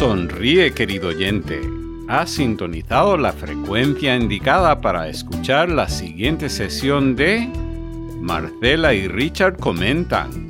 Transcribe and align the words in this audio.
Sonríe, 0.00 0.72
querido 0.72 1.08
oyente. 1.08 1.60
Has 2.08 2.30
sintonizado 2.30 3.18
la 3.18 3.34
frecuencia 3.34 4.16
indicada 4.16 4.80
para 4.80 5.10
escuchar 5.10 5.68
la 5.68 5.90
siguiente 5.90 6.48
sesión 6.48 7.16
de 7.16 7.46
Marcela 8.18 8.94
y 8.94 9.08
Richard 9.08 9.58
comentan 9.58 10.48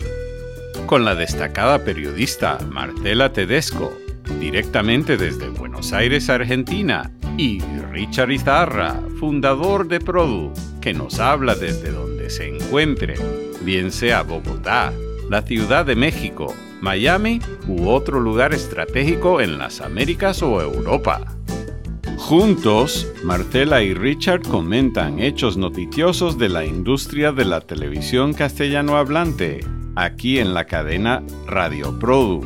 con 0.87 1.05
la 1.05 1.17
destacada 1.17 1.85
periodista 1.85 2.59
Marcela 2.71 3.33
Tedesco, 3.33 3.93
directamente 4.39 5.17
desde 5.17 5.49
Buenos 5.49 5.93
Aires, 5.93 6.31
Argentina, 6.31 7.11
y 7.37 7.61
Richard 7.91 8.31
Izarra, 8.31 9.01
fundador 9.19 9.89
de 9.89 9.99
Produ, 9.99 10.53
que 10.81 10.95
nos 10.95 11.19
habla 11.19 11.57
desde 11.57 11.91
donde 11.91 12.31
se 12.31 12.47
encuentre, 12.47 13.17
bien 13.63 13.91
sea 13.91 14.23
Bogotá, 14.23 14.93
la 15.29 15.43
Ciudad 15.43 15.85
de 15.85 15.97
México, 15.97 16.55
Miami 16.81 17.41
u 17.69 17.89
otro 17.89 18.21
lugar 18.21 18.55
estratégico 18.55 19.41
en 19.41 19.59
las 19.59 19.81
Américas 19.81 20.43
o 20.43 20.61
Europa. 20.61 21.37
Juntos, 22.17 23.11
Martela 23.25 23.83
y 23.83 23.95
Richard 23.95 24.43
comentan 24.43 25.19
hechos 25.19 25.57
noticiosos 25.57 26.39
de 26.39 26.49
la 26.49 26.65
industria 26.65 27.33
de 27.33 27.45
la 27.45 27.61
televisión 27.61 28.35
castellano 28.35 28.97
hablante, 28.97 29.61
aquí 29.97 30.39
en 30.39 30.55
la 30.55 30.67
cadena 30.67 31.23
Radio 31.47 31.99
Produ. 31.99 32.41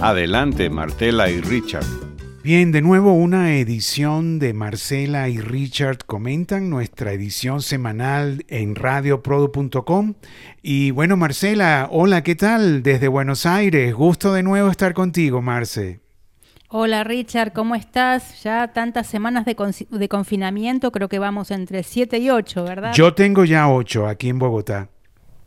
Adelante, 0.00 0.70
Martela 0.70 1.30
y 1.30 1.40
Richard. 1.40 2.03
Bien, 2.44 2.72
de 2.72 2.82
nuevo 2.82 3.14
una 3.14 3.56
edición 3.56 4.38
de 4.38 4.52
Marcela 4.52 5.30
y 5.30 5.38
Richard 5.38 6.04
comentan, 6.04 6.68
nuestra 6.68 7.12
edición 7.12 7.62
semanal 7.62 8.44
en 8.48 8.74
radioprodu.com. 8.74 10.12
Y 10.60 10.90
bueno, 10.90 11.16
Marcela, 11.16 11.88
hola, 11.90 12.22
¿qué 12.22 12.34
tal? 12.34 12.82
Desde 12.82 13.08
Buenos 13.08 13.46
Aires, 13.46 13.94
gusto 13.94 14.34
de 14.34 14.42
nuevo 14.42 14.68
estar 14.68 14.92
contigo, 14.92 15.40
Marce. 15.40 16.00
Hola 16.68 17.02
Richard, 17.02 17.54
¿cómo 17.54 17.76
estás? 17.76 18.42
Ya 18.42 18.74
tantas 18.74 19.06
semanas 19.06 19.46
de, 19.46 19.56
de 19.90 20.08
confinamiento, 20.10 20.92
creo 20.92 21.08
que 21.08 21.18
vamos 21.18 21.50
entre 21.50 21.82
7 21.82 22.18
y 22.18 22.28
8, 22.28 22.62
¿verdad? 22.62 22.92
Yo 22.92 23.14
tengo 23.14 23.46
ya 23.46 23.70
8 23.70 24.06
aquí 24.06 24.28
en 24.28 24.38
Bogotá. 24.38 24.90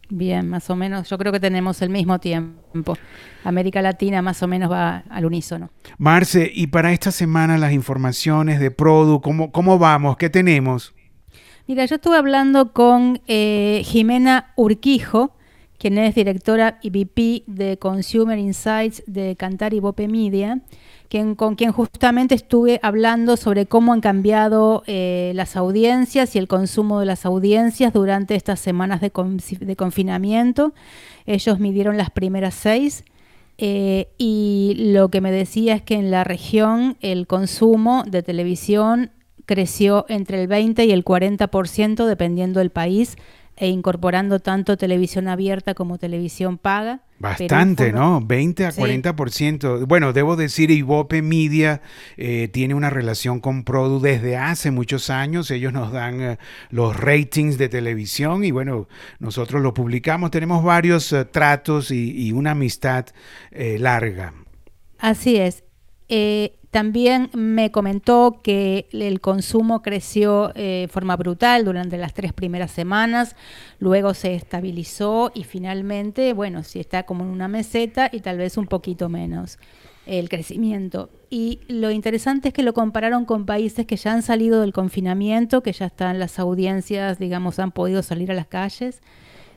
Bien, 0.10 0.48
más 0.48 0.70
o 0.70 0.76
menos, 0.76 1.10
yo 1.10 1.18
creo 1.18 1.34
que 1.34 1.40
tenemos 1.40 1.82
el 1.82 1.90
mismo 1.90 2.20
tiempo. 2.20 2.98
América 3.44 3.82
Latina 3.82 4.22
más 4.22 4.42
o 4.42 4.48
menos 4.48 4.72
va 4.72 5.04
al 5.10 5.26
unísono. 5.26 5.70
Marce, 5.98 6.50
y 6.54 6.68
para 6.68 6.94
esta 6.94 7.12
semana 7.12 7.58
las 7.58 7.74
informaciones 7.74 8.60
de 8.60 8.72
Produ, 8.72 9.20
¿cómo, 9.20 9.52
cómo 9.52 9.78
vamos? 9.78 10.16
¿Qué 10.16 10.30
tenemos? 10.30 10.94
Mira, 11.68 11.84
yo 11.86 11.96
estuve 11.96 12.16
hablando 12.16 12.72
con 12.72 13.22
eh, 13.28 13.82
Jimena 13.84 14.54
Urquijo, 14.56 15.36
quien 15.78 15.98
es 15.98 16.16
directora 16.16 16.80
y 16.82 16.90
VP 16.90 17.44
de 17.46 17.78
Consumer 17.78 18.40
Insights 18.40 19.04
de 19.06 19.36
Cantar 19.36 19.74
y 19.74 19.82
Bope 19.82 20.08
Media 20.08 20.62
con 21.36 21.56
quien 21.56 21.72
justamente 21.72 22.36
estuve 22.36 22.80
hablando 22.84 23.38
sobre 23.38 23.66
cómo 23.66 23.94
han 23.94 24.02
cambiado 24.02 24.84
eh, 24.88 25.32
las 25.36 25.56
audiencias 25.56 26.36
y 26.36 26.40
el 26.40 26.48
consumo 26.48 27.00
de 27.00 27.06
las 27.06 27.26
audiencias 27.26 27.94
durante 27.94 28.36
estas 28.36 28.60
semanas 28.60 29.02
de, 29.02 29.12
confinamiento. 29.76 30.74
Ellos 31.26 31.60
midieron 31.60 31.98
las 31.98 32.10
primeras 32.10 32.54
seis. 32.54 33.04
Eh, 33.60 34.10
y 34.20 34.76
lo 34.78 35.10
que 35.10 35.20
me 35.20 35.32
decía 35.32 35.74
es 35.76 35.82
que 35.82 35.96
en 35.96 36.12
la 36.12 36.24
región 36.24 36.96
el 37.02 37.26
consumo 37.26 38.04
de 38.06 38.22
televisión 38.22 39.10
creció 39.46 40.06
entre 40.10 40.42
el 40.42 40.48
20 40.48 40.86
y 40.86 40.92
el 40.92 41.04
40% 41.04 42.06
dependiendo 42.06 42.60
del 42.60 42.70
país 42.70 43.16
e 43.58 43.68
incorporando 43.70 44.40
tanto 44.40 44.78
televisión 44.78 45.28
abierta 45.28 45.74
como 45.74 45.98
televisión 45.98 46.60
paga. 46.60 47.02
Bastante, 47.20 47.92
¿no? 47.92 48.22
20 48.22 48.68
a 48.68 48.72
40%. 48.72 49.88
Bueno, 49.88 50.14
debo 50.14 50.36
decir, 50.36 50.70
Ibope 50.70 51.24
Media 51.24 51.82
eh, 52.16 52.48
tiene 52.54 52.76
una 52.76 52.92
relación 52.92 53.40
con 53.40 53.64
Produ 53.64 54.00
desde 54.00 54.38
hace 54.38 54.70
muchos 54.70 55.10
años. 55.10 55.50
Ellos 55.50 55.74
nos 55.74 55.92
dan 55.92 56.22
eh, 56.22 56.38
los 56.70 56.96
ratings 56.96 57.58
de 57.58 57.70
televisión 57.70 58.44
y 58.44 58.52
bueno, 58.52 58.88
nosotros 59.18 59.64
lo 59.64 59.74
publicamos. 59.74 60.30
Tenemos 60.30 60.64
varios 60.64 61.12
eh, 61.12 61.26
tratos 61.26 61.90
y, 61.90 62.32
una 62.32 62.52
amistad 62.52 63.08
larga. 63.52 64.34
Así 65.00 65.38
es. 65.38 65.64
También 66.78 67.32
me 67.34 67.72
comentó 67.72 68.42
que 68.44 68.86
el 68.92 69.20
consumo 69.20 69.82
creció 69.82 70.50
de 70.50 70.84
eh, 70.84 70.88
forma 70.88 71.16
brutal 71.16 71.66
durante 71.66 71.98
las 71.98 72.14
tres 72.14 72.34
primeras 72.34 72.70
semanas, 72.70 73.36
luego 73.80 74.14
se 74.14 74.36
estabilizó 74.36 75.32
y 75.34 75.44
finalmente, 75.44 76.34
bueno, 76.34 76.62
sí 76.62 76.80
está 76.80 77.02
como 77.02 77.24
en 77.24 77.32
una 77.32 77.48
meseta 77.48 78.12
y 78.14 78.20
tal 78.20 78.38
vez 78.38 78.58
un 78.58 78.68
poquito 78.68 79.10
menos 79.10 79.58
el 80.06 80.30
crecimiento. 80.30 81.10
Y 81.32 81.62
lo 81.68 81.90
interesante 81.90 82.50
es 82.50 82.54
que 82.54 82.62
lo 82.62 82.76
compararon 82.76 83.26
con 83.26 83.48
países 83.48 83.88
que 83.88 83.96
ya 83.96 84.14
han 84.14 84.22
salido 84.22 84.62
del 84.62 84.72
confinamiento, 84.72 85.64
que 85.64 85.74
ya 85.74 85.88
están 85.88 86.20
las 86.20 86.38
audiencias, 86.38 87.18
digamos, 87.18 87.58
han 87.58 87.72
podido 87.72 88.04
salir 88.04 88.30
a 88.32 88.36
las 88.36 88.46
calles, 88.46 89.02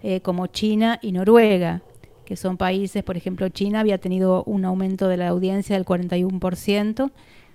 eh, 0.02 0.22
como 0.22 0.46
China 0.46 0.98
y 1.02 1.12
Noruega 1.12 1.82
que 2.30 2.36
son 2.36 2.56
países, 2.56 3.02
por 3.02 3.16
ejemplo, 3.16 3.48
China 3.48 3.80
había 3.80 3.98
tenido 3.98 4.44
un 4.44 4.64
aumento 4.64 5.08
de 5.08 5.16
la 5.16 5.26
audiencia 5.26 5.74
del 5.74 5.84
41%. 5.84 7.10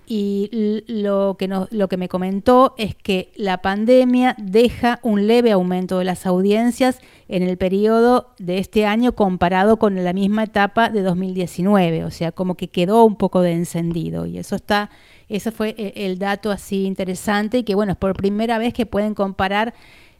Y 0.06 0.82
lo 0.86 1.36
que, 1.38 1.48
lo 1.48 1.88
que 1.88 1.96
me 1.96 2.10
comentó 2.10 2.74
es 2.76 2.94
que 2.94 3.32
la 3.36 3.62
pandemia 3.62 4.34
deja 4.36 5.00
un 5.02 5.26
leve 5.26 5.50
aumento 5.52 5.98
de 5.98 6.04
las 6.04 6.26
audiencias 6.26 7.00
en 7.28 7.42
el 7.42 7.56
periodo 7.56 8.34
de 8.38 8.58
este 8.58 8.84
año 8.84 9.12
comparado 9.12 9.78
con 9.78 10.04
la 10.04 10.12
misma 10.12 10.44
etapa 10.44 10.90
de 10.90 11.00
2019, 11.00 12.04
o 12.04 12.10
sea, 12.10 12.30
como 12.30 12.54
que 12.54 12.68
quedó 12.68 13.02
un 13.06 13.16
poco 13.16 13.40
de 13.40 13.52
encendido 13.52 14.26
y 14.26 14.36
eso 14.36 14.56
está, 14.56 14.90
eso 15.30 15.52
fue 15.52 15.74
eh, 15.78 15.94
el 16.04 16.18
dato 16.18 16.50
así 16.50 16.84
interesante 16.84 17.56
y 17.56 17.62
que 17.62 17.74
bueno, 17.74 17.92
es 17.92 17.98
por 17.98 18.14
primera 18.14 18.58
vez 18.58 18.74
que 18.74 18.84
pueden 18.84 19.14
comparar 19.14 19.72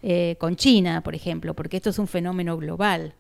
eh, 0.03 0.37
con 0.41 0.56
China, 0.56 1.03
por 1.03 1.15
ejemplo, 1.15 1.53
porque 1.53 1.77
esto 1.77 1.91
es 1.91 1.99
un 1.99 2.09
fenómeno 2.09 2.56
global. 2.56 3.12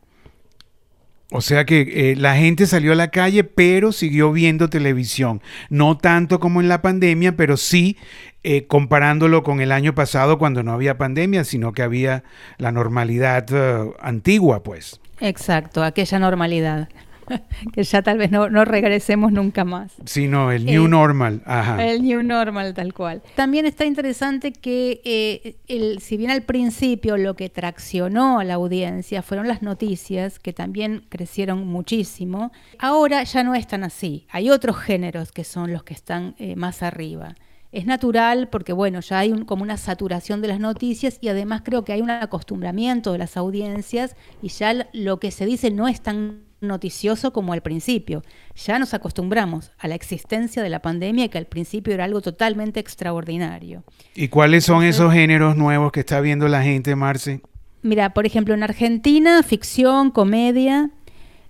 O 1.32 1.40
sea 1.40 1.64
que 1.64 2.12
eh, 2.12 2.16
la 2.16 2.36
gente 2.36 2.66
salió 2.66 2.92
a 2.92 2.96
la 2.96 3.08
calle, 3.08 3.42
pero 3.42 3.90
siguió 3.90 4.30
viendo 4.32 4.70
televisión. 4.70 5.42
No 5.70 5.98
tanto 5.98 6.38
como 6.38 6.60
en 6.60 6.68
la 6.68 6.82
pandemia, 6.82 7.36
pero 7.36 7.56
sí 7.56 7.96
eh, 8.44 8.68
comparándolo 8.68 9.42
con 9.42 9.60
el 9.60 9.72
año 9.72 9.92
pasado 9.92 10.38
cuando 10.38 10.62
no 10.62 10.72
había 10.72 10.98
pandemia, 10.98 11.42
sino 11.42 11.72
que 11.72 11.82
había 11.82 12.22
la 12.58 12.70
normalidad 12.70 13.44
eh, 13.50 13.92
antigua, 14.00 14.62
pues. 14.62 15.00
Exacto, 15.20 15.82
aquella 15.82 16.20
normalidad. 16.20 16.88
que 17.72 17.82
ya 17.82 18.02
tal 18.02 18.18
vez 18.18 18.30
no, 18.30 18.48
regresemos 18.64 19.32
nunca 19.32 19.64
más. 19.64 19.92
Sí, 20.04 20.28
no, 20.28 20.52
el 20.52 20.64
new 20.64 20.86
eh, 20.86 20.88
normal. 20.88 21.42
El 21.78 22.02
new 22.02 22.22
normal, 22.22 22.74
tal 22.74 22.92
cual. 22.94 23.22
También 23.34 23.66
está 23.66 23.84
interesante 23.84 24.52
que, 24.52 25.00
eh, 25.04 25.56
el, 25.68 26.00
si 26.00 26.16
bien 26.16 26.30
al 26.30 26.42
principio 26.42 27.16
lo 27.16 27.34
que 27.34 27.48
traccionó 27.48 28.38
a 28.38 28.44
la 28.44 28.54
audiencia 28.54 29.22
fueron 29.22 29.48
las 29.48 29.62
noticias, 29.62 30.38
que 30.38 30.52
también 30.52 31.04
crecieron 31.08 31.66
muchísimo, 31.66 32.52
ahora 32.78 33.22
ya 33.24 33.42
no 33.44 33.54
es 33.54 33.66
tan 33.66 33.84
así. 33.84 34.26
Hay 34.30 34.50
otros 34.50 34.76
géneros 34.76 35.32
que 35.32 35.44
son 35.44 35.72
los 35.72 35.82
que 35.84 35.94
están 35.94 36.34
eh, 36.38 36.56
más 36.56 36.82
arriba 36.82 37.34
es 37.76 37.84
natural 37.84 38.48
porque, 38.48 38.72
bueno, 38.72 39.00
ya 39.00 39.18
hay 39.18 39.32
como 39.44 39.62
una 39.62 39.76
saturación 39.76 40.40
de 40.40 40.48
las 40.48 40.60
noticias 40.60 41.18
y 41.20 41.28
además 41.28 41.60
creo 41.62 41.84
que 41.84 41.92
hay 41.92 42.00
un 42.00 42.08
acostumbramiento 42.08 43.12
de 43.12 43.18
las 43.18 43.36
audiencias 43.36 44.16
y 44.40 44.48
ya 44.48 44.88
lo 44.94 45.18
que 45.18 45.30
se 45.30 45.44
dice 45.44 45.70
no 45.70 45.86
es 45.86 46.00
tan 46.00 46.45
noticioso 46.60 47.32
como 47.32 47.52
al 47.52 47.62
principio. 47.62 48.22
Ya 48.54 48.78
nos 48.78 48.94
acostumbramos 48.94 49.72
a 49.78 49.88
la 49.88 49.94
existencia 49.94 50.62
de 50.62 50.70
la 50.70 50.80
pandemia 50.80 51.28
que 51.28 51.38
al 51.38 51.46
principio 51.46 51.94
era 51.94 52.04
algo 52.04 52.20
totalmente 52.20 52.80
extraordinario. 52.80 53.84
¿Y 54.14 54.28
cuáles 54.28 54.64
son 54.64 54.82
esos 54.84 55.12
géneros 55.12 55.56
nuevos 55.56 55.92
que 55.92 56.00
está 56.00 56.20
viendo 56.20 56.48
la 56.48 56.62
gente, 56.62 56.96
Marce? 56.96 57.42
Mira, 57.82 58.14
por 58.14 58.26
ejemplo, 58.26 58.54
en 58.54 58.62
Argentina, 58.62 59.42
ficción, 59.42 60.10
comedia. 60.10 60.90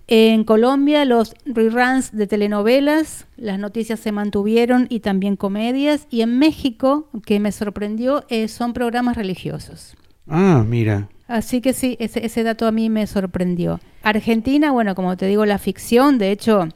En 0.09 0.45
Colombia, 0.45 1.03
los 1.03 1.33
reruns 1.45 2.15
de 2.15 2.27
telenovelas, 2.27 3.27
las 3.35 3.59
noticias 3.59 3.99
se 3.99 4.13
mantuvieron 4.13 4.87
y 4.89 5.01
también 5.01 5.35
comedias. 5.35 6.07
Y 6.09 6.21
en 6.21 6.39
México, 6.39 7.09
que 7.25 7.41
me 7.41 7.51
sorprendió, 7.51 8.23
eh, 8.29 8.47
son 8.47 8.71
programas 8.71 9.17
religiosos. 9.17 9.97
Ah, 10.27 10.63
mira. 10.65 11.09
Así 11.27 11.59
que 11.59 11.73
sí, 11.73 11.97
ese, 11.99 12.43
dato 12.43 12.67
a 12.67 12.71
mí 12.71 12.89
me 12.89 13.05
sorprendió. 13.05 13.79
Argentina, 14.01 14.71
bueno, 14.71 14.95
como 14.95 15.17
te 15.17 15.27
digo, 15.27 15.45
la 15.45 15.57
ficción, 15.57 16.17
de 16.17 16.31
hecho, 16.31 16.69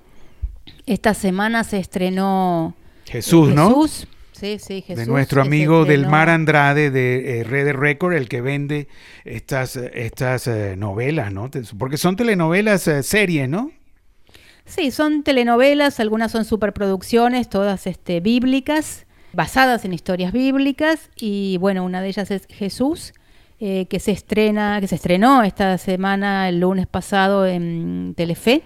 esta 0.85 1.13
semana 1.13 1.63
se 1.63 1.79
estrenó 1.79 2.75
Jesús, 3.05 3.49
¿no? 3.53 3.69
Jesús. 3.69 4.07
Sí, 4.33 4.57
sí, 4.59 4.81
Jesús. 4.81 5.05
De 5.05 5.05
nuestro 5.05 5.41
amigo 5.41 5.85
Del 5.85 6.07
Mar 6.07 6.27
Andrade 6.27 6.89
de 6.89 7.41
eh, 7.41 7.43
Red 7.43 7.73
Record, 7.73 8.13
el 8.13 8.27
que 8.27 8.41
vende 8.41 8.87
estas, 9.23 9.75
estas 9.75 10.47
eh, 10.47 10.75
novelas, 10.75 11.31
¿no? 11.31 11.49
Porque 11.77 11.97
son 11.97 12.15
telenovelas 12.15 12.87
eh, 12.87 13.03
series, 13.03 13.47
¿no? 13.47 13.71
Sí, 14.65 14.91
son 14.91 15.23
telenovelas, 15.23 15.99
algunas 15.99 16.31
son 16.31 16.45
superproducciones, 16.45 17.49
todas 17.49 17.87
este, 17.87 18.19
bíblicas, 18.19 19.05
basadas 19.31 19.85
en 19.85 19.93
historias 19.93 20.33
bíblicas, 20.33 21.09
y 21.15 21.57
bueno, 21.57 21.83
una 21.83 22.01
de 22.01 22.07
ellas 22.07 22.31
es 22.31 22.47
Jesús, 22.49 23.13
eh, 23.63 23.85
que 23.85 23.99
se 23.99 24.11
estrena, 24.11 24.81
que 24.81 24.87
se 24.87 24.95
estrenó 24.95 25.43
esta 25.43 25.77
semana, 25.77 26.49
el 26.49 26.59
lunes 26.59 26.87
pasado 26.87 27.45
en 27.45 28.15
Telefe. 28.17 28.63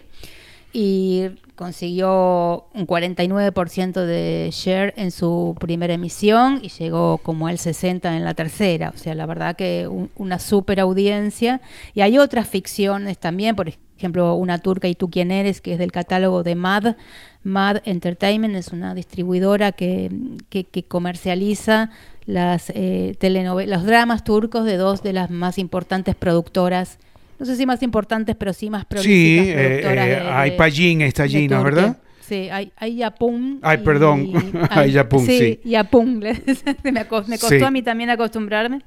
y 0.71 1.31
consiguió 1.55 2.67
un 2.73 2.87
49% 2.87 4.05
de 4.05 4.49
share 4.53 4.93
en 4.95 5.11
su 5.11 5.55
primera 5.59 5.93
emisión 5.93 6.59
y 6.61 6.69
llegó 6.69 7.17
como 7.17 7.47
al 7.47 7.57
60% 7.57 8.15
en 8.15 8.23
la 8.23 8.35
tercera. 8.35 8.93
O 8.95 8.97
sea, 8.97 9.15
la 9.15 9.25
verdad 9.25 9.57
que 9.57 9.89
una 10.15 10.39
super 10.39 10.79
audiencia. 10.79 11.59
Y 11.93 11.99
hay 12.01 12.17
otras 12.17 12.47
ficciones 12.47 13.17
también, 13.17 13.55
por 13.55 13.67
ejemplo, 13.97 14.35
una 14.35 14.57
turca 14.59 14.87
y 14.87 14.95
tú 14.95 15.09
quién 15.09 15.31
eres, 15.31 15.61
que 15.61 15.73
es 15.73 15.79
del 15.79 15.91
catálogo 15.91 16.43
de 16.43 16.55
MAD. 16.55 16.95
MAD 17.43 17.81
Entertainment 17.85 18.55
es 18.55 18.69
una 18.69 18.93
distribuidora 18.93 19.71
que, 19.71 20.09
comercializa 20.87 21.91
las 22.25 22.71
eh, 22.75 23.15
telenovelas, 23.19 23.79
los 23.79 23.87
dramas 23.87 24.23
turcos 24.23 24.65
de 24.65 24.77
dos 24.77 25.03
de 25.03 25.13
las 25.13 25.29
más 25.29 25.57
importantes 25.57 26.15
productoras 26.15 26.97
no 27.37 27.45
sé 27.45 27.55
si 27.55 27.65
más 27.65 27.83
importantes, 27.83 28.35
pero 28.35 28.53
sí 28.53 28.69
más 28.69 28.85
prolíficas. 28.85 29.45
Sí, 29.45 29.51
eh, 29.51 29.81
eh, 29.83 30.29
hay 30.31 30.51
Pallín, 30.51 31.01
está 31.01 31.23
allí, 31.23 31.47
¿no 31.47 31.63
verdad? 31.63 31.97
Sí, 32.27 32.49
hay, 32.51 32.71
hay 32.77 32.95
Yapun. 32.95 33.59
Ay, 33.61 33.77
perdón, 33.79 34.31
hay, 34.71 34.91
Yapun, 34.93 35.25
sí. 35.27 35.37
Sí, 35.37 35.69
Yapun. 35.69 36.19
me, 36.83 37.05
costó 37.05 37.65
a 37.67 37.69
mí 37.69 37.83
también 37.83 38.09
acostumbrarme. 38.09 38.81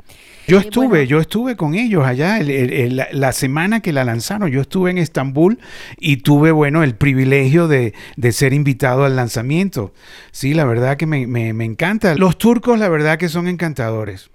Yo 0.49 0.58
estuve, 0.58 1.06
yo 1.06 1.20
estuve 1.20 1.55
con 1.55 1.75
ellos 1.75 2.05
allá 2.05 2.40
la 2.40 3.32
semana 3.32 3.79
que 3.81 3.93
la 3.93 4.05
lanzaron. 4.05 4.50
Yo 4.50 4.62
estuve 4.62 4.90
en 4.90 4.99
Estambul 4.99 5.61
y 5.99 6.17
tuve, 6.19 6.50
bueno, 6.50 6.82
el 6.82 6.96
privilegio 6.96 7.69
de, 7.69 7.94
ser 8.32 8.52
invitado 8.52 9.05
al 9.05 9.14
lanzamiento. 9.14 9.93
Sí, 10.32 10.52
la 10.52 10.64
verdad 10.64 10.96
que 10.96 11.06
me, 11.06 11.29
me, 11.29 11.52
me 11.52 11.64
encanta. 11.64 12.17
Los 12.17 12.38
turcos, 12.38 12.79
la 12.81 12.88
verdad 12.88 13.19
que 13.19 13.29
son 13.29 13.46
encantadores. 13.46 14.31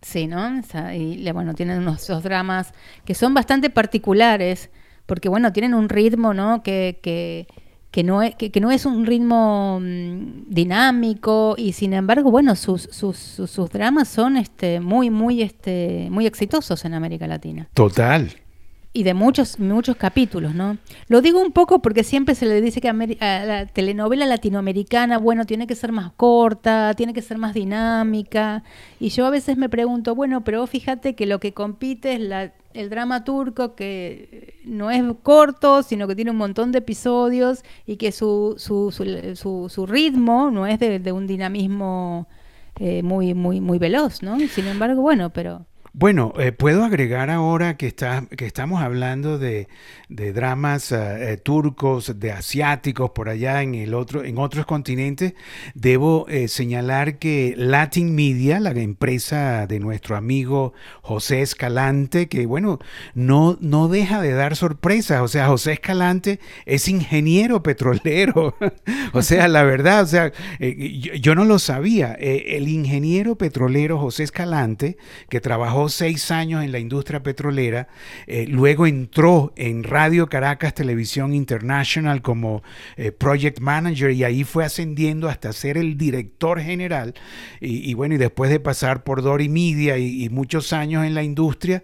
Sí, 0.00 0.26
¿no? 0.26 0.62
y 0.94 1.30
bueno, 1.32 1.54
tienen 1.54 1.80
unos 1.80 2.06
dos 2.06 2.22
dramas 2.22 2.72
que 3.04 3.14
son 3.14 3.34
bastante 3.34 3.68
particulares, 3.68 4.70
porque 5.04 5.28
bueno, 5.28 5.52
tienen 5.52 5.74
un 5.74 5.88
ritmo, 5.88 6.32
¿no? 6.32 6.62
Que, 6.62 7.00
que, 7.02 7.48
que 7.90 8.02
no, 8.02 8.22
es, 8.22 8.34
que, 8.34 8.60
no 8.60 8.70
es 8.70 8.84
un 8.84 9.06
ritmo 9.06 9.80
mm, 9.80 10.44
dinámico 10.48 11.54
y 11.56 11.72
sin 11.72 11.92
embargo, 11.92 12.30
bueno, 12.30 12.54
sus, 12.56 12.82
sus, 12.90 13.16
sus, 13.16 13.70
dramas 13.70 14.08
son 14.08 14.36
este, 14.36 14.80
muy, 14.80 15.10
muy, 15.10 15.42
este, 15.42 16.08
muy 16.10 16.26
exitosos 16.26 16.84
en 16.84 16.94
América 16.94 17.26
Latina. 17.26 17.68
Total 17.72 18.30
y 18.96 19.02
de 19.02 19.12
muchos 19.12 19.58
muchos 19.58 19.94
capítulos, 19.96 20.54
¿no? 20.54 20.78
Lo 21.08 21.20
digo 21.20 21.38
un 21.38 21.52
poco 21.52 21.82
porque 21.82 22.02
siempre 22.02 22.34
se 22.34 22.46
le 22.46 22.62
dice 22.62 22.80
que 22.80 22.88
a 22.88 23.44
la 23.44 23.66
telenovela 23.66 24.24
latinoamericana, 24.24 25.18
bueno, 25.18 25.44
tiene 25.44 25.66
que 25.66 25.74
ser 25.74 25.92
más 25.92 26.12
corta, 26.12 26.94
tiene 26.94 27.12
que 27.12 27.20
ser 27.20 27.36
más 27.36 27.52
dinámica, 27.52 28.62
y 28.98 29.10
yo 29.10 29.26
a 29.26 29.30
veces 29.30 29.58
me 29.58 29.68
pregunto, 29.68 30.14
bueno, 30.14 30.44
pero 30.44 30.66
fíjate 30.66 31.14
que 31.14 31.26
lo 31.26 31.40
que 31.40 31.52
compite 31.52 32.14
es 32.14 32.20
la, 32.20 32.52
el 32.76 32.90
drama 32.90 33.24
turco 33.24 33.74
que 33.74 34.54
no 34.64 34.90
es 34.90 35.02
corto, 35.22 35.82
sino 35.82 36.06
que 36.06 36.14
tiene 36.14 36.30
un 36.30 36.36
montón 36.36 36.72
de 36.72 36.78
episodios 36.78 37.64
y 37.86 37.96
que 37.96 38.12
su, 38.12 38.54
su, 38.58 38.92
su, 38.92 39.68
su, 39.68 39.86
ritmo 39.86 40.50
no 40.50 40.66
es 40.66 40.78
de, 40.78 41.12
un 41.12 41.26
dinamismo 41.26 42.28
eh, 42.78 43.02
muy, 43.02 43.34
muy, 43.34 43.60
muy 43.60 43.78
veloz, 43.78 44.22
¿no? 44.22 44.38
Sin 44.48 44.66
embargo, 44.66 45.02
bueno, 45.02 45.30
pero... 45.30 45.66
Bueno, 45.98 46.34
eh, 46.38 46.52
puedo 46.52 46.84
agregar 46.84 47.30
ahora 47.30 47.78
que, 47.78 47.86
está, 47.86 48.26
que 48.36 48.44
estamos 48.44 48.82
hablando 48.82 49.38
de, 49.38 49.66
dramas 50.10 50.92
eh, 50.92 51.32
eh, 51.32 51.36
turcos, 51.38 52.20
de 52.20 52.32
asiáticos 52.32 53.12
por 53.12 53.30
allá 53.30 53.62
en, 53.62 53.74
el 53.74 53.94
otro, 53.94 54.22
en 54.22 54.36
otros 54.36 54.66
continentes. 54.66 55.32
Debo 55.72 56.26
señalar 56.48 57.18
que 57.18 57.54
Latin 57.56 58.14
Media, 58.14 58.60
la 58.60 58.72
empresa 58.72 59.66
de 59.66 59.80
nuestro 59.80 60.16
amigo 60.16 60.74
José 61.00 61.40
Escalante, 61.40 62.28
que 62.28 62.44
bueno, 62.44 62.78
no, 63.14 63.56
no 63.62 63.88
deja 63.88 64.20
de 64.20 64.32
dar 64.32 64.54
sorpresas. 64.54 65.22
O 65.22 65.28
sea, 65.28 65.48
José 65.48 65.72
Escalante 65.72 66.40
es 66.66 66.88
ingeniero 66.88 67.62
petrolero. 67.62 68.54
o 69.14 69.22
sea, 69.22 69.48
la 69.48 69.62
verdad, 69.62 70.02
o 70.02 70.06
sea, 70.06 70.30
yo, 70.60 71.34
no 71.34 71.46
lo 71.46 71.58
sabía. 71.58 72.12
el 72.20 72.68
ingeniero 72.68 73.36
petrolero 73.36 73.98
José 73.98 74.24
Escalante, 74.24 74.98
que 75.30 75.40
trabajó 75.40 75.85
seis 75.88 76.30
años 76.30 76.64
en 76.64 76.72
la 76.72 76.78
industria 76.78 77.22
petrolera, 77.22 77.88
eh, 78.26 78.46
luego 78.48 78.86
entró 78.86 79.52
en 79.56 79.84
Radio 79.84 80.28
Caracas 80.28 80.74
Televisión 80.74 81.34
International 81.34 82.22
como 82.22 82.62
eh, 82.96 83.12
Project 83.12 83.60
Manager 83.60 84.10
y 84.10 84.24
ahí 84.24 84.44
fue 84.44 84.64
ascendiendo 84.64 85.28
hasta 85.28 85.52
ser 85.52 85.78
el 85.78 85.96
director 85.96 86.60
general. 86.60 87.14
Y, 87.60 87.94
bueno, 87.94 88.14
y 88.14 88.18
después 88.18 88.50
de 88.50 88.60
pasar 88.60 89.04
por 89.04 89.22
Dory 89.22 89.48
Media 89.48 89.98
y 89.98 90.28
muchos 90.28 90.72
años 90.72 91.04
en 91.04 91.14
la 91.14 91.22
industria, 91.22 91.82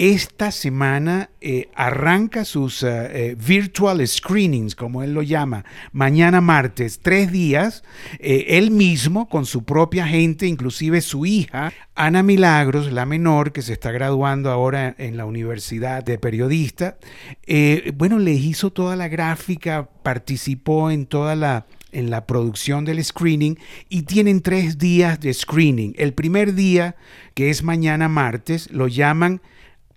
esta 0.00 0.50
semana 0.50 1.28
eh, 1.42 1.68
arranca 1.74 2.46
sus 2.46 2.82
eh, 2.82 2.88
eh, 2.88 3.36
virtual 3.38 4.06
screenings, 4.08 4.74
como 4.74 5.02
él 5.02 5.12
lo 5.12 5.20
llama, 5.20 5.66
mañana 5.92 6.40
martes, 6.40 7.00
tres 7.02 7.30
días, 7.30 7.84
él 8.18 8.70
mismo 8.70 9.28
con 9.28 9.44
su 9.44 9.64
propia 9.64 10.06
gente, 10.06 10.46
inclusive 10.46 11.02
su 11.02 11.26
hija, 11.26 11.70
Ana 11.94 12.22
Milagros, 12.22 12.90
la 12.90 13.04
menor, 13.04 13.52
que 13.52 13.60
se 13.60 13.74
está 13.74 13.92
graduando 13.92 14.50
ahora 14.50 14.94
en 14.96 15.18
la 15.18 15.26
Universidad 15.26 16.02
de 16.02 16.18
Periodista, 16.18 16.96
bueno, 17.94 18.18
le 18.18 18.32
hizo 18.32 18.70
toda 18.70 18.96
la 18.96 19.08
gráfica, 19.08 19.90
participó 20.02 20.90
en 20.90 21.04
toda 21.04 21.36
la 21.36 21.66
en 21.92 22.08
la 22.08 22.24
producción 22.24 22.84
del 22.84 23.04
screening 23.04 23.56
y 23.88 24.02
tienen 24.02 24.42
tres 24.42 24.78
días 24.78 25.18
de 25.18 25.34
screening. 25.34 25.92
El 25.98 26.14
primer 26.14 26.54
día, 26.54 26.94
que 27.34 27.50
es 27.50 27.64
mañana 27.64 28.08
martes, 28.08 28.70
lo 28.70 28.86
llaman 28.86 29.40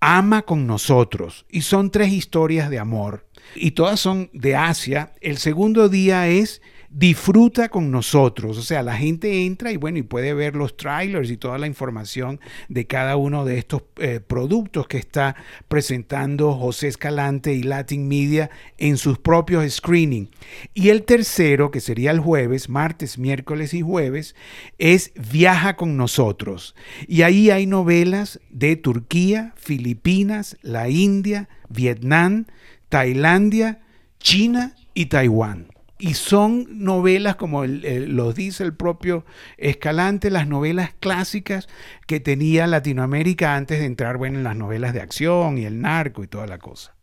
ama 0.04 0.42
con 0.42 0.68
nosotros. 0.68 1.46
Y 1.50 1.62
son 1.62 1.90
tres 1.90 2.12
historias 2.12 2.70
de 2.70 2.80
amor. 2.80 3.26
Y 3.56 3.72
todas 3.72 4.00
son 4.00 4.30
de 4.34 4.56
Asia. 4.56 5.14
El 5.22 5.38
segundo 5.38 5.88
día 5.90 6.28
es 6.28 6.62
disfruta 6.94 7.70
con 7.70 7.90
nosotros. 7.90 8.58
O 8.58 8.62
sea, 8.62 8.84
la 8.84 8.96
gente 8.96 9.46
entra 9.46 9.72
y 9.72 9.78
bueno, 9.78 9.98
y 9.98 10.04
puede 10.04 10.34
ver 10.34 10.56
los 10.56 10.78
trailers 10.78 11.30
y 11.32 11.38
toda 11.38 11.58
la 11.58 11.68
información 11.68 12.40
de 12.70 12.86
cada 12.86 13.18
uno 13.18 13.46
de 13.46 13.58
estos 13.58 13.82
eh, 13.98 14.20
productos 14.26 14.88
que 14.88 15.00
está 15.00 15.36
presentando 15.68 16.54
José 16.54 16.88
Escalante 16.88 17.54
y 17.54 17.64
Latin 17.64 18.08
Media 18.08 18.52
en 18.78 18.98
sus 18.98 19.18
propios 19.18 19.70
screening. 19.74 20.30
Y 20.76 20.90
el 20.90 21.04
tercero, 21.04 21.72
que 21.72 21.82
sería 21.82 22.12
el 22.12 22.20
jueves, 22.20 22.70
martes, 22.70 23.18
miércoles 23.18 23.74
y 23.74 23.82
jueves, 23.82 24.36
es 24.78 25.12
Viaja 25.32 25.76
con 25.76 25.98
nosotros. 25.98 26.76
Y 27.08 27.24
ahí 27.24 27.50
hay 27.50 27.66
novelas 27.66 28.40
de 28.52 28.76
Turquía, 28.76 29.54
Filipinas, 29.56 30.58
la 30.62 30.90
India, 30.90 31.50
Vietnam, 31.70 32.46
Tailandia, 32.90 33.82
China 34.20 34.76
y 34.94 35.08
Taiwán 35.08 35.73
y 36.04 36.16
son 36.16 36.68
novelas, 36.84 37.38
como 37.38 37.64
los 37.66 38.36
dice 38.36 38.66
el 38.66 38.74
propio 38.74 39.24
Escalante, 39.56 40.30
las 40.30 40.50
novelas 40.50 40.92
clásicas 41.00 41.70
que 42.08 42.20
tenía 42.20 42.68
Latinoamérica 42.68 43.56
antes 43.56 43.80
de 43.80 43.86
entrar 43.86 44.18
bueno, 44.18 44.38
en 44.38 44.44
las 44.44 44.58
novelas 44.58 44.94
de 44.94 45.00
acción 45.00 45.58
y 45.58 45.64
el 45.64 45.80
narco 45.80 46.22
y 46.22 46.28
toda 46.28 46.46
la 46.46 46.58
cosa. 46.58 46.94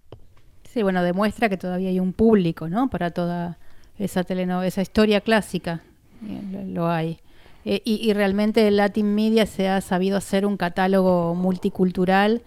Sí, 0.71 0.83
bueno, 0.83 1.03
demuestra 1.03 1.49
que 1.49 1.57
todavía 1.57 1.89
hay 1.89 1.99
un 1.99 2.13
público, 2.13 2.69
¿no? 2.69 2.91
Para 2.91 3.11
toda 3.11 3.57
esa 3.99 4.23
telenovela, 4.23 4.69
esa 4.69 4.83
historia 4.83 5.23
clásica, 5.23 5.81
eh, 6.23 6.67
lo 6.67 6.91
hay. 6.91 7.21
Eh, 7.65 7.81
y, 7.87 8.07
y, 8.07 8.13
realmente 8.13 8.71
Latin 8.71 9.15
Media 9.15 9.47
se 9.47 9.71
ha 9.71 9.81
sabido 9.81 10.19
hacer 10.19 10.45
un 10.45 10.59
catálogo 10.59 11.35
multicultural 11.35 12.43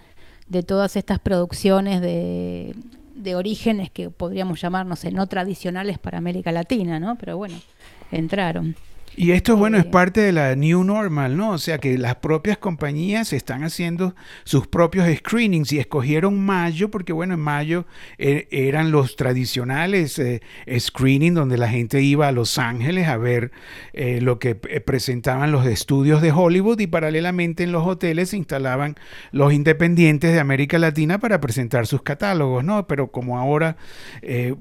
de 0.50 0.62
todas 0.62 0.98
estas 0.98 1.18
producciones 1.18 2.00
de 2.00 2.76
de 3.16 3.36
orígenes 3.36 3.90
que 3.92 4.10
podríamos 4.10 4.62
llamarnos 4.62 5.04
no 5.06 5.28
tradicionales 5.28 6.00
para 6.00 6.18
América 6.18 6.52
Latina, 6.52 7.00
¿no? 7.00 7.16
Pero 7.18 7.38
bueno, 7.38 7.56
entraron. 8.12 8.76
Y 9.16 9.32
esto, 9.32 9.56
bueno, 9.56 9.78
es 9.78 9.86
parte 9.86 10.22
de 10.22 10.32
la 10.32 10.56
new 10.56 10.84
normal, 10.84 11.38
¿no? 11.38 11.52
O 11.52 11.58
sea 11.60 11.78
que 11.78 12.00
las 12.00 12.16
propias 12.16 12.58
compañías 12.58 13.32
están 13.32 13.64
haciendo 13.64 14.16
sus 14.44 14.66
propios 14.66 15.08
screenings 15.18 15.72
y 15.72 15.80
escogieron 15.80 16.44
mayo 16.44 16.90
porque, 16.90 17.14
bueno, 17.14 17.36
en 17.36 17.40
mayo 17.40 17.86
eh, 18.18 18.48
eran 18.50 18.92
los 18.92 19.16
tradicionales 19.16 20.18
eh, 20.18 20.42
screenings 20.80 21.36
donde 21.36 21.58
la 21.58 21.70
gente 21.70 22.02
iba 22.02 22.28
a 22.28 22.32
Los 22.32 22.58
Ángeles 22.58 23.08
a 23.08 23.18
ver 23.18 23.52
eh, 23.94 24.20
lo 24.20 24.40
que 24.40 24.56
presentaban 24.56 25.52
los 25.52 25.68
estudios 25.68 26.24
de 26.24 26.32
Hollywood 26.32 26.80
y 26.80 26.88
paralelamente 26.88 27.64
en 27.64 27.72
los 27.72 27.86
hoteles 27.86 28.30
se 28.30 28.38
instalaban 28.38 28.96
los 29.32 29.54
independientes 29.54 30.34
de 30.34 30.40
América 30.40 30.80
Latina 30.80 31.20
para 31.20 31.40
presentar 31.40 31.86
sus 31.86 32.02
catálogos, 32.02 32.64
¿no? 32.64 32.88
Pero 32.88 33.12
como 33.12 33.38
ahora 33.38 33.78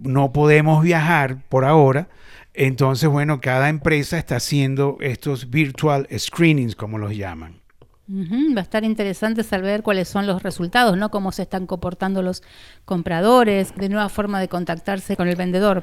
no 0.03 0.33
podemos 0.33 0.83
viajar 0.83 1.39
por 1.49 1.65
ahora, 1.65 2.09
entonces, 2.55 3.09
bueno, 3.09 3.41
cada 3.41 3.69
empresa 3.69 4.19
está 4.19 4.37
haciendo 4.37 4.99
estos 5.01 5.51
virtual 5.51 6.07
screenings, 6.17 6.77
como 6.77 6.99
los 6.99 7.17
llaman. 7.17 7.61
Va 8.09 8.61
a 8.61 8.63
estar 8.63 8.85
interesante 8.85 9.43
saber 9.43 9.83
cuáles 9.83 10.09
son 10.09 10.27
los 10.27 10.43
resultados, 10.43 10.99
¿no? 10.99 11.11
Cómo 11.11 11.33
se 11.33 11.43
están 11.43 11.67
comportando 11.67 12.21
los 12.21 12.43
compradores, 12.85 13.75
de 13.77 13.89
nueva 13.89 14.09
forma 14.11 14.41
de 14.41 14.49
contactarse 14.49 15.17
con 15.17 15.29
el 15.29 15.37
vendedor. 15.37 15.83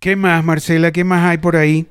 ¿Qué 0.00 0.16
más, 0.16 0.44
Marcela? 0.44 0.90
¿Qué 0.90 1.04
más 1.04 1.24
hay 1.24 1.38
por 1.38 1.56
ahí? 1.56 1.86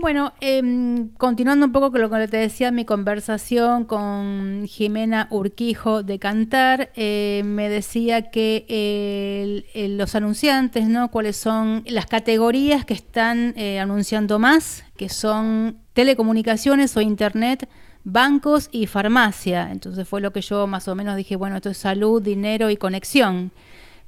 Bueno, 0.00 0.32
em, 0.40 1.08
continuando 1.14 1.66
un 1.66 1.72
poco 1.72 1.90
con 1.90 2.00
lo 2.00 2.08
que 2.08 2.28
te 2.28 2.36
decía, 2.36 2.70
mi 2.70 2.84
conversación 2.84 3.84
con 3.84 4.64
Jimena 4.68 5.26
Urquijo 5.28 6.04
de 6.04 6.20
Cantar, 6.20 6.92
eh, 6.94 7.42
me 7.44 7.68
decía 7.68 8.30
que 8.30 9.64
los 9.74 10.14
anunciantes, 10.14 10.86
¿no? 10.86 11.10
¿Cuáles 11.10 11.36
son 11.36 11.82
las 11.84 12.06
categorías 12.06 12.84
que 12.84 12.94
están 12.94 13.54
eh, 13.56 13.80
anunciando 13.80 14.38
más? 14.38 14.84
Que 14.96 15.08
son 15.08 15.78
telecomunicaciones 15.94 16.96
o 16.96 17.00
internet, 17.00 17.68
bancos 18.04 18.68
y 18.70 18.86
farmacia. 18.86 19.68
Entonces 19.72 20.06
fue 20.06 20.20
lo 20.20 20.32
que 20.32 20.42
yo 20.42 20.68
más 20.68 20.86
o 20.86 20.94
menos 20.94 21.16
dije, 21.16 21.34
bueno, 21.34 21.56
esto 21.56 21.70
es 21.70 21.78
salud, 21.78 22.22
dinero 22.22 22.70
y 22.70 22.76
conexión 22.76 23.50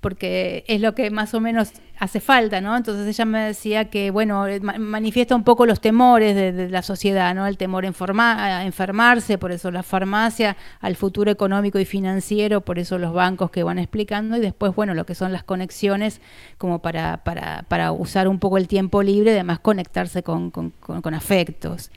porque 0.00 0.64
es 0.66 0.80
lo 0.80 0.94
que 0.94 1.10
más 1.10 1.34
o 1.34 1.40
menos 1.40 1.72
hace 1.98 2.20
falta, 2.20 2.62
¿no? 2.62 2.74
Entonces 2.74 3.06
ella 3.06 3.26
me 3.26 3.40
decía 3.40 3.90
que, 3.90 4.10
bueno, 4.10 4.46
eh, 4.46 4.58
manifiesta 4.60 5.36
un 5.36 5.44
poco 5.44 5.66
los 5.66 5.82
temores 5.82 6.34
de, 6.34 6.70
la 6.70 6.80
sociedad, 6.80 7.34
¿no? 7.34 7.46
El 7.46 7.58
temor 7.58 7.84
a, 7.84 8.64
enfermarse, 8.64 9.36
por 9.36 9.52
eso 9.52 9.70
la 9.70 9.82
farmacia, 9.82 10.56
al 10.80 10.96
futuro 10.96 11.30
económico 11.30 11.78
y 11.78 11.84
financiero, 11.84 12.62
por 12.62 12.78
eso 12.78 12.96
los 12.96 13.12
bancos 13.12 13.50
que 13.50 13.62
van 13.62 13.78
explicando, 13.78 14.38
y 14.38 14.40
después, 14.40 14.74
bueno, 14.74 14.94
lo 14.94 15.04
que 15.04 15.14
son 15.14 15.32
las 15.32 15.44
conexiones, 15.44 16.22
como 16.56 16.80
para, 16.80 17.18
para, 17.18 17.64
para 17.68 17.92
usar 17.92 18.28
un 18.28 18.38
poco 18.38 18.56
el 18.56 18.66
tiempo 18.66 19.02
libre, 19.02 19.32
además 19.32 19.58
conectarse 19.58 20.22
con, 20.22 20.50
con, 20.50 20.70
con 20.70 21.14
afectos. 21.14 21.90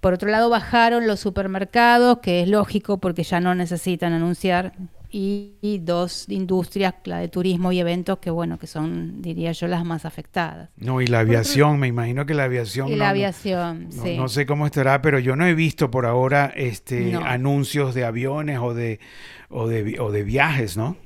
Por 0.00 0.12
otro 0.12 0.30
lado, 0.30 0.48
bajaron 0.50 1.08
los 1.08 1.18
supermercados, 1.18 2.18
que 2.18 2.42
es 2.42 2.48
lógico 2.48 2.98
porque 2.98 3.24
ya 3.24 3.40
no 3.40 3.56
necesitan 3.56 4.12
anunciar 4.12 4.72
y, 5.10 5.80
dos 5.82 6.28
industrias, 6.28 6.94
la 7.04 7.18
de 7.18 7.28
turismo 7.28 7.72
y 7.72 7.80
eventos, 7.80 8.18
que 8.18 8.30
bueno, 8.30 8.58
que 8.58 8.66
son, 8.66 9.22
diría 9.22 9.52
yo, 9.52 9.66
las 9.66 9.84
más 9.84 10.04
afectadas. 10.04 10.70
No, 10.76 11.00
y 11.00 11.06
la 11.06 11.20
aviación, 11.20 11.78
me 11.78 11.86
imagino 11.86 12.26
que 12.26 12.34
la 12.34 12.44
aviación... 12.44 12.88
Y 12.88 12.96
la 12.96 13.10
aviación, 13.10 13.88
sí. 13.90 14.16
No 14.16 14.28
sé 14.28 14.44
cómo 14.46 14.66
estará, 14.66 15.00
pero 15.00 15.18
yo 15.18 15.36
no 15.36 15.46
he 15.46 15.54
visto 15.54 15.90
por 15.90 16.06
ahora 16.06 16.52
este 16.54 17.14
anuncios 17.14 17.94
de 17.94 18.04
aviones 18.04 18.58
o 18.58 18.74
de, 18.74 19.00
o 19.48 19.66
de, 19.66 19.98
o 20.00 20.12
de 20.12 20.22
viajes, 20.24 20.76
¿no? 20.76 20.96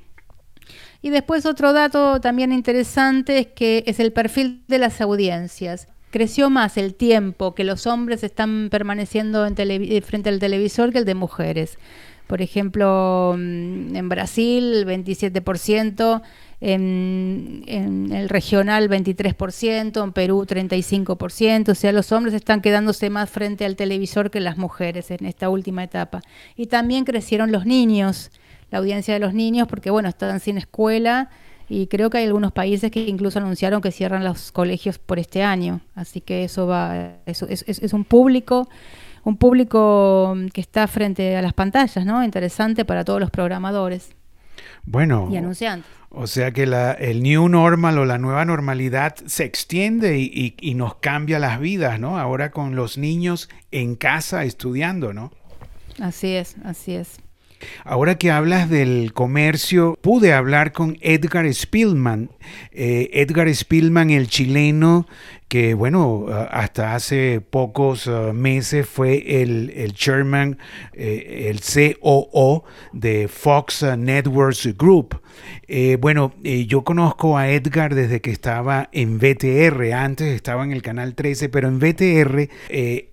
Y 1.01 1.09
después 1.09 1.45
otro 1.45 1.73
dato 1.73 2.21
también 2.21 2.53
interesante 2.53 3.39
es 3.39 3.47
que 3.47 3.83
es 3.87 3.99
el 3.99 4.13
perfil 4.13 4.63
de 4.67 4.77
las 4.77 5.01
audiencias. 5.01 5.87
Creció 6.11 6.49
más 6.49 6.77
el 6.77 6.95
tiempo 6.95 7.55
que 7.55 7.63
los 7.63 7.87
hombres 7.87 8.23
están 8.23 8.69
permaneciendo 8.69 9.45
en 9.45 10.03
frente 10.03 10.29
al 10.29 10.39
televisor 10.39 10.93
que 10.93 10.99
el 10.99 11.05
de 11.05 11.15
mujeres. 11.15 11.77
Por 12.27 12.41
ejemplo, 12.41 13.35
mm, 13.37 13.95
en 13.95 14.09
Brasil 14.09 14.85
27%, 14.85 16.21
en, 16.61 17.63
en, 17.67 18.13
el 18.13 18.29
regional 18.29 18.89
23%, 18.89 20.01
en 20.01 20.13
Perú 20.13 20.45
35%, 20.45 21.69
o 21.69 21.75
sea, 21.75 21.91
los 21.91 22.11
hombres 22.13 22.33
están 22.33 22.61
quedándose 22.61 23.09
más 23.09 23.29
frente 23.29 23.65
al 23.65 23.75
televisor 23.75 24.31
que 24.31 24.39
las 24.39 24.57
mujeres 24.57 25.11
en 25.11 25.25
esta 25.25 25.49
última 25.49 25.83
etapa. 25.83 26.21
Y 26.55 26.67
también 26.67 27.03
crecieron 27.03 27.51
los 27.51 27.65
niños, 27.65 28.31
la 28.71 28.77
audiencia 28.77 29.13
de 29.13 29.19
los 29.19 29.33
niños, 29.33 29.67
porque 29.67 29.91
bueno, 29.91 30.07
están 30.07 30.39
sin 30.39 30.57
escuela 30.57 31.29
y 31.67 31.87
creo 31.87 32.09
que 32.09 32.19
hay 32.19 32.25
algunos 32.25 32.53
países 32.53 32.91
que 32.91 33.01
incluso 33.01 33.39
anunciaron 33.39 33.81
que 33.81 33.91
cierran 33.91 34.23
los 34.23 34.51
colegios 34.51 34.99
por 34.99 35.19
este 35.19 35.43
año, 35.43 35.81
así 35.95 36.21
que 36.21 36.43
eso 36.43 36.67
va, 36.67 37.17
eso 37.25 37.45
es, 37.49 37.63
es 37.67 37.93
un 37.93 38.05
público 38.05 38.69
un 39.23 39.37
público 39.37 40.35
que 40.53 40.61
está 40.61 40.87
frente 40.87 41.35
a 41.35 41.41
las 41.41 41.53
pantallas, 41.53 42.05
¿no? 42.05 42.23
Interesante 42.23 42.85
para 42.85 43.03
todos 43.03 43.19
los 43.19 43.31
programadores. 43.31 44.09
Bueno. 44.85 45.29
Y 45.31 45.37
anunciantes. 45.37 45.89
O 46.15 46.27
sea 46.27 46.51
que 46.51 46.67
la, 46.67 46.91
el 46.91 47.23
new 47.23 47.49
normal 47.49 47.97
o 47.97 48.05
la 48.05 48.19
nueva 48.19 48.45
normalidad 48.45 49.15
se 49.25 49.45
extiende 49.45 50.19
y, 50.19 50.55
y, 50.59 50.75
nos 50.75 50.95
cambia 50.95 51.39
las 51.39 51.59
vidas, 51.59 51.99
¿no? 51.99 52.19
Ahora 52.19 52.51
con 52.51 52.75
los 52.75 52.99
niños 52.99 53.49
en 53.71 53.95
casa 53.95 54.43
estudiando, 54.43 55.11
¿no? 55.11 55.31
Así 55.99 56.35
es, 56.35 56.55
así 56.63 56.93
es. 56.93 57.19
Ahora 57.83 58.15
que 58.15 58.29
hablas 58.29 58.69
del 58.69 59.13
comercio, 59.13 59.97
pude 60.01 60.33
hablar 60.33 60.71
con 60.71 60.97
Edgar 61.01 61.51
Spielman. 61.51 62.29
Eh, 62.71 63.09
Edgar 63.13 63.53
Spielman, 63.53 64.11
el 64.11 64.27
chileno 64.27 65.07
que 65.47 65.73
bueno, 65.73 66.27
hasta 66.51 66.95
hace 66.95 67.41
pocos 67.41 68.07
uh, 68.07 68.33
meses 68.33 68.87
fue 68.87 69.41
el, 69.41 69.71
el 69.75 69.93
chairman, 69.93 70.57
eh, 70.93 71.49
el 71.49 71.61
COO 71.61 72.63
de 72.91 73.27
Fox 73.27 73.83
Networks 73.97 74.75
Group. 74.77 75.21
Eh, 75.67 75.97
bueno, 75.99 76.33
eh, 76.43 76.65
yo 76.67 76.83
conozco 76.83 77.37
a 77.37 77.49
Edgar 77.49 77.95
desde 77.95 78.21
que 78.21 78.31
estaba 78.31 78.89
en 78.91 79.17
VTR, 79.17 79.93
antes 79.93 80.33
estaba 80.33 80.63
en 80.63 80.71
el 80.71 80.81
canal 80.81 81.15
13, 81.15 81.49
pero 81.49 81.67
en 81.67 81.79
VTR 81.79 82.49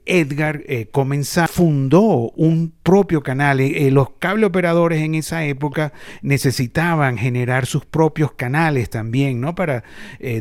Edgar 0.05 0.63
comenzó, 0.91 1.47
fundó 1.47 2.31
un 2.37 2.73
propio 2.83 3.23
canal. 3.23 3.61
los 3.91 4.11
cable 4.19 4.47
operadores 4.47 5.03
en 5.03 5.15
esa 5.15 5.45
época 5.45 5.93
necesitaban 6.23 7.17
generar 7.17 7.67
sus 7.67 7.87
propios 7.87 8.33
canales 8.33 8.91
también, 8.91 9.41
¿no? 9.41 9.55
Para 9.55 9.85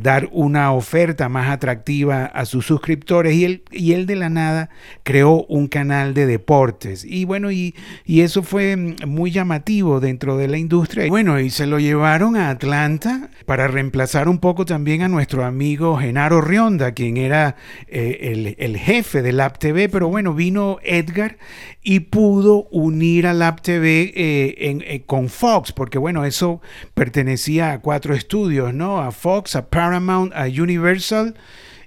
dar 0.01 0.27
una 0.31 0.73
oferta 0.73 1.29
más 1.29 1.49
atractiva 1.49 1.88
a 2.11 2.45
sus 2.45 2.65
suscriptores 2.65 3.33
y 3.33 3.45
él, 3.45 3.63
y 3.71 3.93
él 3.93 4.05
de 4.05 4.15
la 4.15 4.29
nada 4.29 4.69
creó 5.03 5.45
un 5.45 5.67
canal 5.67 6.13
de 6.13 6.25
deportes. 6.25 7.03
Y 7.03 7.25
bueno, 7.25 7.51
y, 7.51 7.75
y 8.05 8.21
eso 8.21 8.43
fue 8.43 8.75
muy 9.07 9.31
llamativo 9.31 9.99
dentro 9.99 10.37
de 10.37 10.47
la 10.47 10.57
industria. 10.57 11.05
Y 11.05 11.09
bueno, 11.09 11.39
y 11.39 11.49
se 11.49 11.67
lo 11.67 11.79
llevaron 11.79 12.35
a 12.35 12.49
Atlanta 12.49 13.29
para 13.45 13.67
reemplazar 13.67 14.29
un 14.29 14.39
poco 14.39 14.65
también 14.65 15.01
a 15.01 15.07
nuestro 15.07 15.45
amigo 15.45 15.97
Genaro 15.97 16.41
Rionda, 16.41 16.93
quien 16.93 17.17
era 17.17 17.55
eh, 17.87 18.55
el, 18.57 18.77
jefe 18.77 19.21
de 19.21 19.31
Lab 19.31 19.57
TV, 19.57 19.89
pero 19.89 20.07
bueno, 20.07 20.33
vino 20.33 20.77
Edgar 20.83 21.37
y 21.81 22.01
pudo 22.01 22.67
unir 22.71 23.27
a 23.27 23.33
Lab 23.33 23.61
TV 23.61 24.13
eh, 24.15 24.55
eh, 24.57 25.03
con 25.05 25.29
Fox, 25.29 25.71
porque 25.71 25.97
bueno, 25.97 26.25
eso 26.25 26.61
pertenecía 26.93 27.71
a 27.71 27.79
cuatro 27.79 28.13
estudios, 28.13 28.73
¿no? 28.73 29.01
A 29.01 29.11
Fox, 29.11 29.55
a 29.55 29.69
Paramount, 29.69 30.33
a 30.35 30.45
Universal 30.45 31.35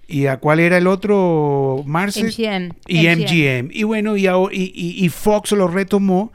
¿Y 0.07 0.27
a 0.27 0.39
cuál 0.39 0.61
era 0.61 0.77
el 0.77 0.87
otro, 0.87 1.83
Marce? 1.87 2.25
MGM. 2.25 2.73
Y 2.87 3.09
MGM. 3.09 3.71
Y 3.73 3.85
bueno, 3.85 4.17
y, 4.17 4.27
y, 4.27 5.05
y, 5.05 5.09
Fox 5.09 5.53
lo 5.53 5.69
retomó 5.69 6.33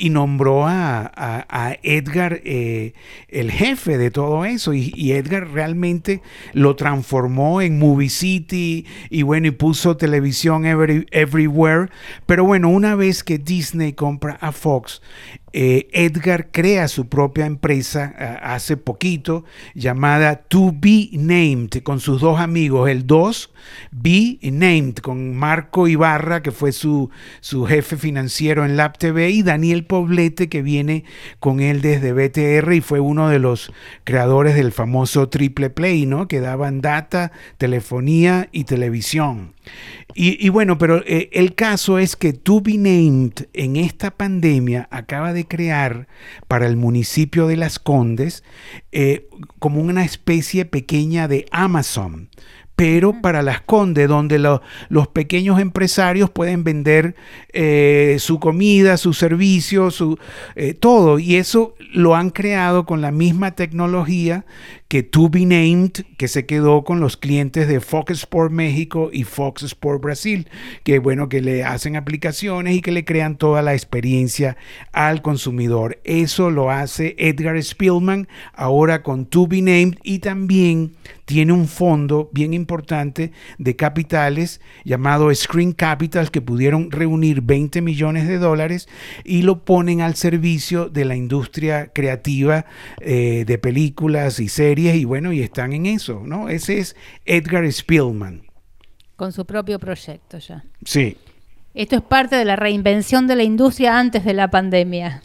y 0.00 0.08
nombró 0.08 0.64
a, 0.66 1.78
Edgar 1.82 2.40
eh, 2.44 2.94
el 3.28 3.52
jefe 3.52 3.98
de 3.98 4.10
todo 4.10 4.46
eso. 4.46 4.72
Y, 4.72 5.12
Edgar 5.12 5.48
realmente 5.50 6.22
lo 6.54 6.74
transformó 6.74 7.60
en 7.60 7.78
Movie 7.78 8.08
City 8.08 8.86
y 9.10 9.22
bueno, 9.22 9.48
y 9.48 9.50
puso 9.50 9.98
televisión 9.98 10.64
everywhere. 10.64 11.90
Pero 12.24 12.44
bueno, 12.44 12.70
una 12.70 12.94
vez 12.94 13.22
que 13.22 13.36
Disney 13.36 13.92
compra 13.92 14.38
a 14.40 14.52
Fox, 14.52 15.02
eh, 15.52 15.88
Edgar 15.92 16.48
crea 16.50 16.88
su 16.88 17.08
propia 17.08 17.46
empresa 17.46 18.14
eh, 18.18 18.38
hace 18.42 18.76
poquito 18.76 19.44
llamada 19.74 20.36
To 20.36 20.72
Be 20.74 21.10
Named 21.12 21.82
con 21.82 22.00
sus 22.00 22.20
dos 22.20 22.38
amigos, 22.38 22.88
el 22.88 23.06
2 23.06 23.52
Be 23.90 24.38
Named 24.42 24.96
con 24.96 25.34
Marco 25.34 25.88
Ibarra 25.88 26.42
que 26.42 26.52
fue 26.52 26.72
su, 26.72 27.10
su 27.40 27.66
jefe 27.66 27.96
financiero 27.96 28.64
en 28.64 28.76
Lab 28.76 28.98
TV 28.98 29.30
y 29.30 29.42
Daniel 29.42 29.84
Poblete 29.84 30.48
que 30.48 30.62
viene 30.62 31.04
con 31.38 31.60
él 31.60 31.80
desde 31.80 32.12
BTR 32.12 32.72
y 32.72 32.80
fue 32.80 33.00
uno 33.00 33.28
de 33.28 33.38
los 33.38 33.72
creadores 34.04 34.54
del 34.54 34.72
famoso 34.72 35.28
Triple 35.28 35.70
Play, 35.70 36.06
¿no? 36.06 36.28
Que 36.28 36.40
daban 36.40 36.80
data, 36.80 37.32
telefonía 37.58 38.48
y 38.52 38.64
televisión. 38.64 39.54
Y, 40.14 40.48
bueno, 40.48 40.76
pero 40.76 41.02
eh, 41.06 41.30
el 41.32 41.54
caso 41.54 41.98
es 41.98 42.16
que 42.16 42.32
To 42.32 42.60
Be 42.60 42.76
Named 42.76 43.46
en 43.52 43.76
esta 43.76 44.10
pandemia 44.10 44.88
acaba 44.90 45.32
de 45.32 45.46
crear 45.46 46.08
para 46.48 46.66
el 46.66 46.76
municipio 46.76 47.46
de 47.46 47.56
Las 47.56 47.78
Condes 47.78 48.42
eh, 48.90 49.28
como 49.60 49.80
una 49.80 50.04
especie 50.04 50.64
pequeña 50.64 51.28
de 51.28 51.46
Amazon 51.52 52.28
pero 52.74 53.20
para 53.20 53.42
las 53.42 53.60
Condes, 53.60 54.08
donde 54.08 54.38
los 54.38 55.08
pequeños 55.08 55.60
empresarios 55.60 56.30
pueden 56.30 56.64
vender 56.64 57.14
eh, 57.52 58.16
su 58.20 58.40
comida, 58.40 58.96
sus 58.96 59.18
servicios, 59.18 59.96
su, 59.96 60.18
todo. 60.78 61.18
Y 61.18 61.36
eso 61.36 61.74
lo 61.92 62.16
han 62.16 62.30
creado 62.30 62.86
con 62.86 63.02
la 63.02 63.10
misma 63.10 63.50
tecnología 63.50 64.46
que 64.90 65.04
To 65.04 65.28
Be 65.28 65.46
Named, 65.46 65.92
que 66.16 66.26
se 66.26 66.46
quedó 66.46 66.82
con 66.82 66.98
los 66.98 67.16
clientes 67.16 67.68
de 67.68 67.78
Fox 67.78 68.10
Sport 68.10 68.50
México 68.50 69.10
y 69.12 69.22
Fox 69.22 69.62
Sport 69.62 70.02
Brasil, 70.02 70.48
que 70.82 70.98
bueno, 70.98 71.28
que 71.28 71.40
le 71.40 71.62
hacen 71.62 71.94
aplicaciones 71.94 72.74
y 72.74 72.80
que 72.80 72.90
le 72.90 73.04
crean 73.04 73.36
toda 73.36 73.62
la 73.62 73.74
experiencia 73.74 74.56
al 74.90 75.22
consumidor. 75.22 76.00
Eso 76.02 76.50
lo 76.50 76.72
hace 76.72 77.14
Edgar 77.18 77.56
Spielman 77.62 78.26
ahora 78.52 79.04
con 79.04 79.26
To 79.26 79.46
Be 79.46 79.62
Named 79.62 79.94
y 80.02 80.18
también 80.18 80.90
tiene 81.24 81.52
un 81.52 81.68
fondo 81.68 82.28
bien 82.32 82.52
importante 82.52 83.30
de 83.58 83.76
capitales 83.76 84.60
llamado 84.84 85.32
Screen 85.32 85.70
Capital 85.70 86.32
que 86.32 86.40
pudieron 86.40 86.90
reunir 86.90 87.42
20 87.42 87.80
millones 87.80 88.26
de 88.26 88.38
dólares 88.38 88.88
y 89.22 89.42
lo 89.42 89.64
ponen 89.64 90.00
al 90.00 90.16
servicio 90.16 90.88
de 90.88 91.04
la 91.04 91.14
industria 91.14 91.92
creativa 91.94 92.66
eh, 93.00 93.44
de 93.46 93.58
películas 93.58 94.40
y 94.40 94.48
series 94.48 94.79
y 94.88 95.04
bueno, 95.04 95.32
y 95.32 95.42
están 95.42 95.72
en 95.72 95.86
eso, 95.86 96.22
¿no? 96.24 96.48
Ese 96.48 96.78
es 96.78 96.96
Edgar 97.24 97.70
Spielman. 97.70 98.42
con 99.16 99.32
su 99.32 99.44
propio 99.44 99.78
proyecto 99.78 100.38
ya. 100.38 100.64
Sí. 100.84 101.16
Esto 101.74 101.96
es 101.96 102.02
parte 102.02 102.36
de 102.36 102.44
la 102.44 102.56
reinvención 102.56 103.26
de 103.26 103.36
la 103.36 103.42
industria 103.42 103.98
antes 103.98 104.24
de 104.24 104.32
la 104.34 104.50
pandemia 104.50 105.22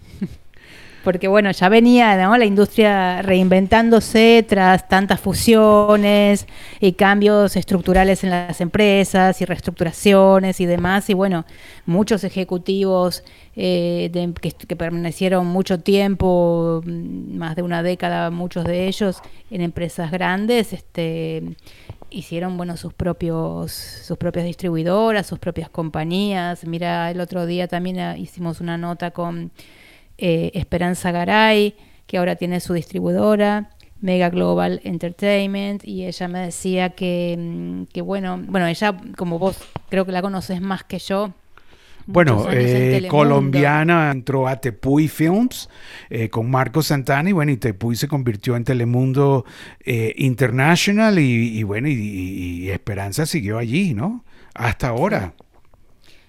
porque 1.06 1.28
bueno, 1.28 1.52
ya 1.52 1.70
venía 1.70 2.18
la 2.18 2.46
industria 2.46 3.22
reinventándose 3.22 4.44
tras 4.50 4.90
tantas 4.90 5.20
fusiones 5.20 6.48
y 6.82 6.94
cambios 6.94 7.56
estructurales 7.56 8.24
en 8.24 8.32
las 8.32 8.60
empresas 8.60 9.40
y 9.40 9.46
reestructuraciones 9.46 10.60
y 10.60 10.66
demás, 10.66 11.10
y 11.12 11.14
bueno, 11.14 11.46
muchos 11.86 12.24
ejecutivos 12.24 13.24
eh, 13.56 14.10
que, 14.68 14.76
permanecieron 14.76 15.46
mucho 15.46 15.80
tiempo, 15.80 16.82
mm, 16.84 17.38
más 17.38 17.56
de 17.56 17.62
una 17.62 17.84
década, 17.84 18.32
muchos 18.32 18.66
de 18.66 18.88
ellos 18.88 19.22
en 19.52 19.62
empresas 19.62 20.10
grandes, 20.12 20.74
este, 20.74 21.44
hicieron 22.10 22.58
bueno 22.58 22.78
sus 22.78 22.94
propios 22.94 23.72
sus 23.72 24.18
propias 24.18 24.46
distribuidoras, 24.46 25.28
sus 25.28 25.38
propias 25.40 25.70
compañías. 25.70 26.66
Mira, 26.66 27.12
el 27.12 27.20
otro 27.20 27.46
día 27.46 27.68
también 27.68 28.00
ah, 28.00 28.18
hicimos 28.18 28.60
una 28.60 28.78
nota 28.78 29.12
con 29.12 29.52
eh, 30.18 30.52
Esperanza 30.54 31.12
Garay, 31.12 31.76
que 32.08 32.18
ahora 32.18 32.36
tiene 32.36 32.60
su 32.60 32.74
distribuidora, 32.74 33.72
Mega 34.02 34.30
Global 34.30 34.82
Entertainment, 34.84 35.84
y 35.86 36.06
ella 36.06 36.28
me 36.28 36.40
decía 36.40 36.92
que, 36.92 37.36
mm, 37.38 37.84
que 37.94 38.02
bueno, 38.02 38.42
bueno, 38.48 38.68
ella 38.68 38.96
como 39.18 39.40
vos 39.40 39.58
creo 39.90 40.06
que 40.06 40.12
la 40.12 40.22
conoces 40.22 40.62
más 40.62 40.84
que 40.84 41.00
yo, 41.00 41.34
bueno, 42.08 42.46
eh, 42.52 43.08
colombiana 43.10 44.12
entró 44.12 44.48
a 44.48 44.62
Tepuy 44.62 45.08
Films 45.08 45.70
eh, 46.12 46.30
con 46.30 46.52
Marco 46.52 46.84
Santana 46.84 47.30
y 47.30 47.34
bueno, 47.34 47.52
y 47.52 47.58
Tepuy 47.58 47.96
se 47.96 48.08
convirtió 48.08 48.56
en 48.56 48.64
Telemundo 48.64 49.44
International 49.84 51.18
y, 51.18 51.64
bueno, 51.64 51.88
y, 51.88 52.70
Esperanza 52.70 53.26
siguió 53.26 53.58
allí, 53.58 53.96
¿no? 53.96 54.24
Hasta 54.54 54.90
ahora 54.90 55.34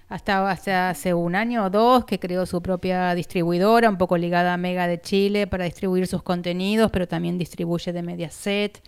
hasta, 0.09 0.89
hace 0.89 1.13
un 1.13 1.35
año 1.35 1.65
o 1.65 1.69
dos 1.69 2.05
que 2.05 2.19
creó 2.19 2.45
su 2.45 2.61
propia 2.61 3.13
distribuidora, 3.13 3.89
un 3.89 3.97
poco 3.97 4.17
ligada 4.17 4.53
a 4.53 4.57
Mega 4.57 4.87
de 4.87 5.01
Chile 5.01 5.47
para 5.47 5.65
distribuir 5.65 6.07
sus 6.07 6.23
contenidos, 6.23 6.91
pero 6.91 7.07
también 7.07 7.37
distribuye 7.37 7.91
de 7.91 8.01
Mediaset 8.01 8.81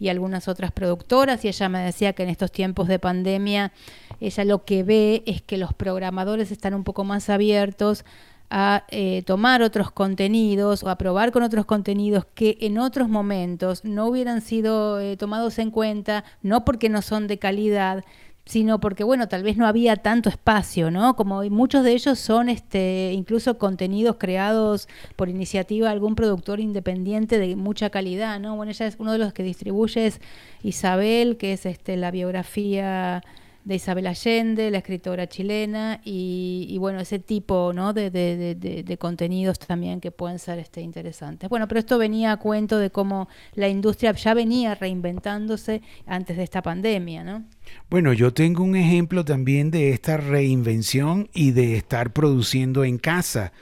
y 0.00 0.08
algunas 0.08 0.48
otras 0.48 0.72
productoras. 0.72 1.44
Y 1.44 1.48
ella 1.48 1.68
me 1.68 1.78
decía 1.78 2.12
que 2.12 2.24
en 2.24 2.28
estos 2.28 2.50
tiempos 2.50 2.88
de 2.88 2.98
pandemia 2.98 3.72
ella 4.20 4.44
lo 4.44 4.64
que 4.64 4.82
ve 4.82 5.22
es 5.26 5.42
que 5.42 5.58
los 5.58 5.72
programadores 5.74 6.50
están 6.50 6.74
un 6.74 6.82
poco 6.82 7.04
más 7.04 7.30
abiertos 7.30 8.04
a 8.50 8.84
eh, 8.88 9.22
tomar 9.26 9.62
otros 9.62 9.90
contenidos 9.90 10.82
o 10.82 10.90
a 10.90 10.98
probar 10.98 11.32
con 11.32 11.42
otros 11.42 11.64
contenidos 11.64 12.26
que 12.34 12.58
en 12.60 12.78
otros 12.78 13.08
momentos 13.08 13.84
no 13.84 14.06
hubieran 14.06 14.42
sido 14.42 15.00
eh, 15.00 15.16
tomados 15.16 15.58
en 15.58 15.70
cuenta, 15.70 16.24
no 16.42 16.64
porque 16.64 16.88
no 16.88 17.02
son 17.02 17.26
de 17.26 17.38
calidad, 17.38 18.04
sino 18.46 18.78
porque, 18.78 19.04
bueno, 19.04 19.26
tal 19.28 19.42
vez 19.42 19.56
no 19.56 19.66
había 19.66 19.96
tanto 19.96 20.28
espacio, 20.28 20.90
¿no? 20.90 21.16
Como 21.16 21.42
muchos 21.44 21.82
de 21.82 21.92
ellos 21.92 22.18
son 22.18 22.48
este, 22.48 23.12
incluso 23.14 23.56
contenidos 23.58 24.16
creados 24.18 24.88
por 25.16 25.28
iniciativa 25.28 25.88
de 25.88 25.92
algún 25.92 26.14
productor 26.14 26.60
independiente 26.60 27.38
de 27.38 27.56
mucha 27.56 27.90
calidad, 27.90 28.38
¿no? 28.40 28.56
Bueno, 28.56 28.70
ella 28.70 28.86
es 28.86 28.96
uno 28.98 29.12
de 29.12 29.18
los 29.18 29.32
que 29.32 29.42
distribuye 29.42 30.06
es 30.06 30.20
Isabel, 30.62 31.36
que 31.38 31.54
es 31.54 31.64
este, 31.64 31.96
la 31.96 32.10
biografía 32.10 33.22
de 33.64 33.76
Isabel 33.76 34.06
Allende, 34.06 34.70
la 34.70 34.78
escritora 34.78 35.26
chilena, 35.26 36.00
y, 36.04 36.76
bueno, 36.78 37.00
ese 37.00 37.18
tipo 37.18 37.72
¿no? 37.72 37.92
de, 37.92 38.10
de, 38.10 38.54
de, 38.54 38.98
contenidos 38.98 39.58
también 39.58 40.00
que 40.00 40.10
pueden 40.10 40.38
ser 40.38 40.58
este, 40.58 40.82
interesantes. 40.82 41.48
Bueno, 41.48 41.66
pero 41.66 41.80
esto 41.80 41.98
venía 41.98 42.32
a 42.32 42.36
cuento 42.36 42.78
de 42.78 42.90
cómo 42.90 43.28
la 43.54 43.68
industria 43.68 44.12
ya 44.12 44.34
venía 44.34 44.74
reinventándose 44.74 45.82
antes 46.06 46.36
de 46.36 46.42
esta 46.42 46.62
pandemia, 46.62 47.24
¿no? 47.24 47.44
Bueno, 47.88 48.12
yo 48.12 48.32
tengo 48.32 48.62
un 48.62 48.76
ejemplo 48.76 49.24
también 49.24 49.70
de 49.70 49.90
esta 49.90 50.18
reinvención 50.18 51.30
y 51.32 51.52
de 51.52 51.76
estar 51.76 52.12
produciendo 52.12 52.84
en 52.84 52.98
casa. 52.98 53.52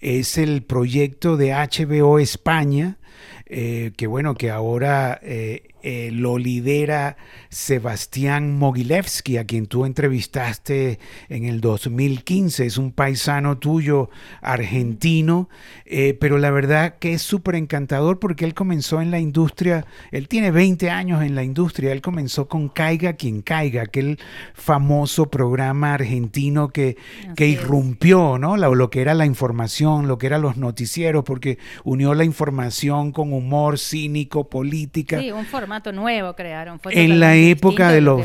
Es 0.00 0.36
el 0.38 0.62
proyecto 0.62 1.36
de 1.36 1.52
HBO 1.52 2.18
España, 2.18 2.98
eh, 3.46 3.92
que 3.96 4.06
bueno, 4.08 4.34
que 4.34 4.50
ahora 4.50 5.20
eh, 5.22 5.73
eh, 5.86 6.08
lo 6.10 6.38
lidera 6.38 7.18
Sebastián 7.50 8.56
Mogilevsky, 8.56 9.36
a 9.36 9.44
quien 9.44 9.66
tú 9.66 9.84
entrevistaste 9.84 10.98
en 11.28 11.44
el 11.44 11.60
2015. 11.60 12.64
Es 12.64 12.78
un 12.78 12.90
paisano 12.90 13.58
tuyo 13.58 14.08
argentino, 14.40 15.50
eh, 15.84 16.16
pero 16.18 16.38
la 16.38 16.50
verdad 16.50 16.96
que 16.98 17.12
es 17.12 17.20
súper 17.20 17.56
encantador 17.56 18.18
porque 18.18 18.46
él 18.46 18.54
comenzó 18.54 19.02
en 19.02 19.10
la 19.10 19.20
industria, 19.20 19.84
él 20.10 20.26
tiene 20.28 20.50
20 20.50 20.88
años 20.88 21.22
en 21.22 21.34
la 21.34 21.42
industria, 21.42 21.92
él 21.92 22.00
comenzó 22.00 22.48
con 22.48 22.70
Caiga 22.70 23.12
quien 23.12 23.42
caiga, 23.42 23.82
aquel 23.82 24.18
famoso 24.54 25.30
programa 25.30 25.92
argentino 25.92 26.70
que, 26.70 26.96
que 27.36 27.46
irrumpió 27.46 28.14
¿no? 28.38 28.56
Lo, 28.56 28.74
lo 28.74 28.90
que 28.90 29.00
era 29.00 29.12
la 29.12 29.26
información, 29.26 30.08
lo 30.08 30.16
que 30.16 30.28
eran 30.28 30.40
los 30.40 30.56
noticieros, 30.56 31.24
porque 31.24 31.58
unió 31.84 32.14
la 32.14 32.24
información 32.24 33.12
con 33.12 33.32
humor 33.32 33.78
cínico, 33.78 34.48
política. 34.48 35.20
Sí, 35.20 35.30
un 35.30 35.44
formato 35.44 35.73
nuevo 35.92 36.34
crearon. 36.34 36.80
en 36.90 37.20
la 37.20 37.36
época 37.36 37.90
de 37.90 38.00
los 38.00 38.20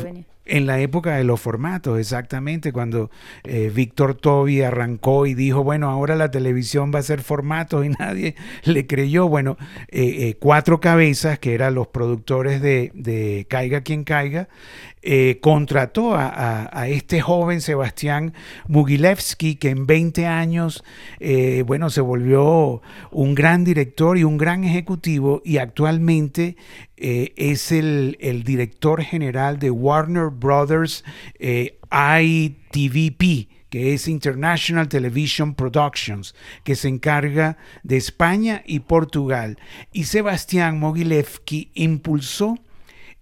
en 0.50 0.66
la 0.66 0.80
época 0.80 1.16
de 1.16 1.24
los 1.24 1.40
formatos, 1.40 2.00
exactamente, 2.00 2.74
cuando 2.74 3.10
eh, 3.44 3.72
Víctor 3.74 4.16
Toby 4.16 4.62
arrancó 4.64 5.26
y 5.26 5.36
dijo, 5.36 5.64
bueno, 5.64 5.90
ahora 5.90 6.16
la 6.16 6.32
televisión 6.32 6.92
va 6.94 7.00
a 7.00 7.04
ser 7.04 7.22
formato 7.22 7.84
y 7.86 7.90
nadie 7.90 8.36
le 8.64 8.88
creyó. 8.88 9.28
Bueno, 9.30 9.58
eh, 9.90 10.30
eh, 10.30 10.36
Cuatro 10.40 10.80
Cabezas, 10.80 11.40
que 11.40 11.54
eran 11.54 11.76
los 11.76 11.88
productores 11.88 12.62
de, 12.62 12.92
de 12.96 13.46
Caiga 13.48 13.82
quien 13.82 14.04
caiga, 14.04 14.50
eh, 15.02 15.40
contrató 15.42 16.14
a, 16.14 16.88
este 16.90 17.22
joven 17.22 17.62
Sebastián 17.62 18.34
Mugilevsky, 18.68 19.56
que 19.56 19.70
en 19.70 19.88
20 19.88 20.28
años, 20.28 20.84
eh, 21.22 21.64
bueno, 21.66 21.90
se 21.90 22.02
volvió 22.02 22.82
un 23.12 23.34
gran 23.34 23.64
director 23.64 24.18
y 24.18 24.26
un 24.26 24.38
gran 24.38 24.66
ejecutivo 24.66 25.42
y 25.46 25.58
actualmente 25.58 26.58
eh, 26.98 27.32
es 27.38 27.72
el, 27.72 28.18
director 28.44 29.02
general 29.02 29.58
de 29.58 29.72
Warner 29.72 30.32
Brothers 30.32 31.06
ITVP 31.40 33.48
que 33.70 33.94
es 33.94 34.08
International 34.08 34.90
Television 34.90 35.54
Productions, 35.54 36.34
que 36.64 36.76
se 36.76 36.88
encarga 36.88 37.58
de 37.84 37.98
España 37.98 38.64
y 38.66 38.80
Portugal. 38.80 39.60
Y 39.94 40.06
Sebastián 40.06 40.80
Mogilevsky 40.80 41.70
impulsó 41.76 42.58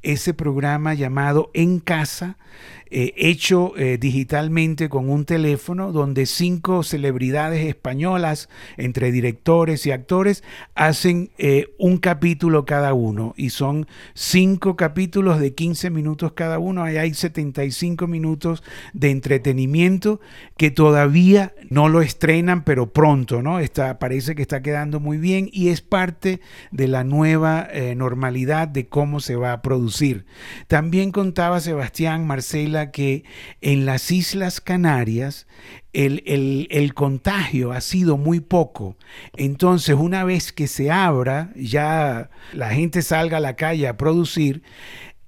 ese 0.01 0.33
programa 0.33 0.93
llamado 0.93 1.51
En 1.53 1.79
Casa, 1.79 2.37
eh, 2.89 3.13
hecho 3.17 3.73
eh, 3.77 3.97
digitalmente 3.99 4.87
con 4.87 5.09
un 5.09 5.25
teléfono, 5.25 5.91
donde 5.91 6.25
cinco 6.25 6.83
celebridades 6.83 7.65
españolas, 7.65 8.47
entre 8.77 9.11
directores 9.11 9.85
y 9.85 9.91
actores, 9.91 10.43
hacen 10.73 11.31
eh, 11.37 11.73
un 11.77 11.97
capítulo 11.97 12.65
cada 12.65 12.93
uno. 12.93 13.33
Y 13.35 13.49
son 13.49 13.87
cinco 14.13 14.77
capítulos 14.77 15.39
de 15.39 15.53
15 15.53 15.89
minutos 15.89 16.31
cada 16.31 16.59
uno. 16.59 16.83
Ahí 16.83 16.95
hay 16.95 17.13
75 17.13 18.07
minutos 18.07 18.63
de 18.93 19.11
entretenimiento 19.11 20.21
que 20.55 20.71
todavía 20.71 21.53
no 21.69 21.89
lo 21.89 22.01
estrenan, 22.01 22.63
pero 22.63 22.93
pronto, 22.93 23.41
¿no? 23.41 23.59
Está, 23.59 23.99
parece 23.99 24.33
que 24.35 24.41
está 24.41 24.61
quedando 24.61 25.01
muy 25.01 25.17
bien 25.17 25.49
y 25.51 25.69
es 25.69 25.81
parte 25.81 26.39
de 26.71 26.87
la 26.87 27.03
nueva 27.03 27.67
normalidad 27.95 28.67
de 28.67 28.87
cómo 28.87 29.19
se 29.19 29.35
va 29.35 29.51
a 29.51 29.61
producir. 29.61 29.86
También 30.67 31.11
contaba 31.11 31.59
Sebastián 31.59 32.25
Marcela 32.27 32.91
que 32.91 33.23
en 33.61 33.85
las 33.85 34.11
Islas 34.11 34.61
Canarias 34.61 35.47
el, 35.93 36.67
el, 36.69 36.93
contagio 36.93 37.71
ha 37.71 37.81
sido 37.81 38.17
muy 38.17 38.39
poco. 38.39 38.95
Entonces, 39.35 39.95
una 39.95 40.23
vez 40.23 40.51
que 40.51 40.67
se 40.67 40.91
abra, 40.91 41.51
ya 41.55 42.29
la 42.53 42.69
gente 42.69 43.01
salga 43.01 43.37
a 43.37 43.41
la 43.41 43.55
calle 43.55 43.87
a 43.87 43.97
producir, 43.97 44.61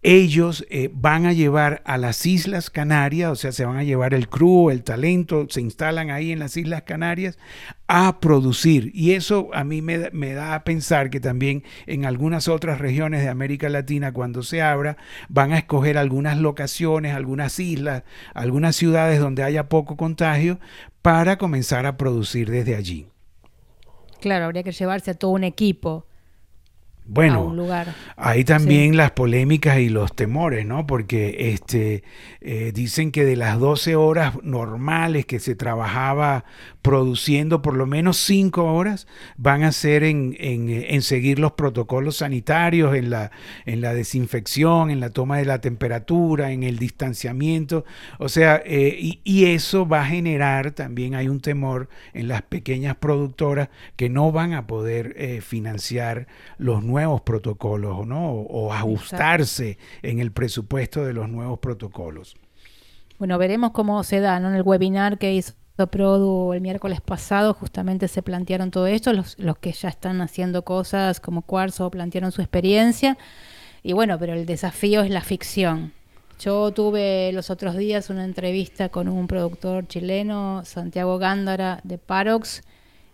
ellos 0.01 0.65
eh, 0.69 0.89
van 0.93 1.25
a 1.25 1.33
llevar 1.33 1.81
a 1.83 1.97
las 1.97 2.25
Islas 2.25 2.69
Canarias, 2.69 3.31
o 3.31 3.35
sea, 3.35 3.51
se 3.51 3.65
van 3.65 3.75
a 3.75 3.83
llevar 3.83 4.13
el 4.13 4.29
crew, 4.29 4.69
el 4.69 4.83
talento, 4.83 5.47
se 5.49 5.59
instalan 5.59 6.09
ahí 6.09 6.31
en 6.31 6.39
las 6.39 6.55
Islas 6.55 6.83
Canarias 6.83 7.37
a 7.87 8.21
producir. 8.21 8.91
Y 8.93 9.11
eso 9.11 9.49
a 9.53 9.65
mí 9.65 9.81
me, 9.81 9.97
da 9.97 10.55
a 10.55 10.63
pensar 10.63 11.09
que 11.09 11.19
también 11.19 11.63
en 11.85 12.05
algunas 12.05 12.47
otras 12.47 12.79
regiones 12.79 13.21
de 13.23 13.29
América 13.29 13.67
Latina, 13.67 14.13
cuando 14.13 14.41
se 14.41 14.61
abra, 14.61 14.95
van 15.27 15.51
a 15.51 15.57
escoger 15.57 15.97
algunas 15.97 16.37
locaciones, 16.37 17.13
algunas 17.13 17.59
islas, 17.59 18.03
algunas 18.33 18.77
ciudades 18.77 19.19
donde 19.19 19.43
haya 19.43 19.67
poco 19.67 19.97
contagio 19.97 20.59
para 21.01 21.37
comenzar 21.37 21.85
a 21.85 21.97
producir 21.97 22.49
desde 22.49 22.75
allí. 22.75 23.07
Claro, 24.21 24.45
habría 24.45 24.63
que 24.63 24.71
llevarse 24.71 25.11
a 25.11 25.13
todo 25.13 25.31
un 25.31 25.43
equipo 25.43 26.05
bueno, 27.11 27.55
hay 28.17 28.43
también 28.43 28.95
las 28.95 29.11
polémicas 29.11 29.79
y 29.79 29.89
los 29.89 30.15
temores, 30.15 30.63
¿no? 30.63 30.85
Porque 30.85 31.51
este, 31.53 32.03
eh, 32.39 32.71
dicen 32.71 33.11
que 33.11 33.25
de 33.25 33.35
las 33.35 33.59
12 33.59 33.95
horas 33.95 34.35
normales 34.43 35.25
que 35.25 35.39
se 35.39 35.55
trabajaba 35.55 36.45
produciendo 36.81 37.61
por 37.61 37.75
lo 37.75 37.85
menos 37.85 38.17
cinco 38.17 38.73
horas 38.73 39.07
van 39.37 39.63
a 39.63 39.71
ser 39.71 40.03
en, 40.03 40.35
en, 40.39 41.01
seguir 41.01 41.39
los 41.39 41.53
protocolos 41.53 42.17
sanitarios, 42.17 42.95
en 42.95 43.09
la, 43.09 43.31
en 43.65 43.81
la 43.81 43.93
desinfección, 43.93 44.89
en 44.89 44.99
la 44.99 45.09
toma 45.09 45.37
de 45.37 45.45
la 45.45 45.59
temperatura, 45.59 46.51
en 46.51 46.63
el 46.63 46.79
distanciamiento. 46.79 47.85
O 48.17 48.29
sea, 48.29 48.61
eh, 48.65 48.95
y, 48.97 49.21
y, 49.23 49.45
eso 49.45 49.87
va 49.87 50.01
a 50.01 50.05
generar 50.05 50.71
también, 50.71 51.15
hay 51.15 51.27
un 51.27 51.41
temor 51.41 51.89
en 52.13 52.27
las 52.27 52.43
pequeñas 52.43 52.95
productoras 52.95 53.69
que 53.95 54.09
no 54.09 54.31
van 54.31 54.53
a 54.53 54.67
poder 54.67 55.15
eh, 55.17 55.41
financiar 55.41 56.27
los 56.57 56.83
nuevos 56.83 57.21
protocolos 57.21 58.07
¿no? 58.07 58.31
o, 58.31 58.73
ajustarse 58.73 59.77
en 60.01 60.19
el 60.19 60.31
presupuesto 60.31 61.03
de 61.03 61.13
los 61.13 61.29
nuevos 61.29 61.59
protocolos. 61.59 62.35
Bueno, 63.17 63.37
veremos 63.37 63.71
cómo 63.71 64.01
se 64.03 64.21
da, 64.21 64.39
¿no? 64.39 64.49
En 64.49 64.55
el 64.55 64.61
webinar 64.61 65.17
que 65.17 65.33
hizo 65.33 65.58
Produ 65.87 66.53
el 66.53 66.61
miércoles 66.61 67.01
pasado 67.01 67.53
justamente 67.53 68.07
se 68.07 68.21
plantearon 68.21 68.71
todo 68.71 68.87
esto, 68.87 69.13
los, 69.13 69.37
los 69.39 69.57
que 69.57 69.71
ya 69.71 69.89
están 69.89 70.21
haciendo 70.21 70.63
cosas 70.63 71.19
como 71.19 71.41
Cuarzo 71.41 71.89
plantearon 71.89 72.31
su 72.31 72.41
experiencia 72.41 73.17
y 73.83 73.93
bueno, 73.93 74.17
pero 74.19 74.33
el 74.33 74.45
desafío 74.45 75.01
es 75.01 75.09
la 75.09 75.21
ficción. 75.21 75.93
Yo 76.39 76.71
tuve 76.71 77.31
los 77.33 77.49
otros 77.49 77.75
días 77.75 78.09
una 78.09 78.23
entrevista 78.23 78.89
con 78.89 79.09
un 79.09 79.27
productor 79.27 79.87
chileno, 79.87 80.63
Santiago 80.63 81.17
Gándara 81.17 81.81
de 81.83 81.97
Parox. 81.97 82.61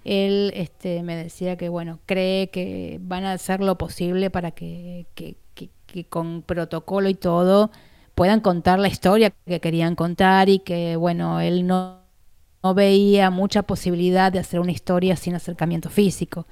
Él 0.04 0.52
este, 0.56 1.02
me 1.02 1.16
decía 1.16 1.58
que 1.58 1.70
bueno, 1.70 2.00
cree 2.06 2.50
que 2.50 3.00
van 3.02 3.26
a 3.26 3.34
hacer 3.34 3.62
lo 3.62 3.78
posible 3.78 4.30
para 4.30 4.52
que, 4.52 5.08
que, 5.16 5.36
que 5.56 6.04
con 6.04 6.42
protocolo 6.42 7.10
y 7.10 7.16
todo 7.16 7.72
puedan 8.16 8.40
contar 8.40 8.80
la 8.80 8.88
historia 8.88 9.32
que 9.46 9.60
querían 9.60 9.96
contar 9.96 10.50
y 10.50 10.60
que, 10.60 10.96
bueno, 10.96 11.42
él 11.42 11.68
no, 11.68 12.05
no 12.66 12.74
veía 12.74 13.30
mucha 13.30 13.62
posibilidad 13.62 14.32
de 14.32 14.40
hacer 14.40 14.60
una 14.60 14.72
historia 14.72 15.16
sin 15.16 15.36
acercamiento 15.36 15.92
físico. 15.92 16.48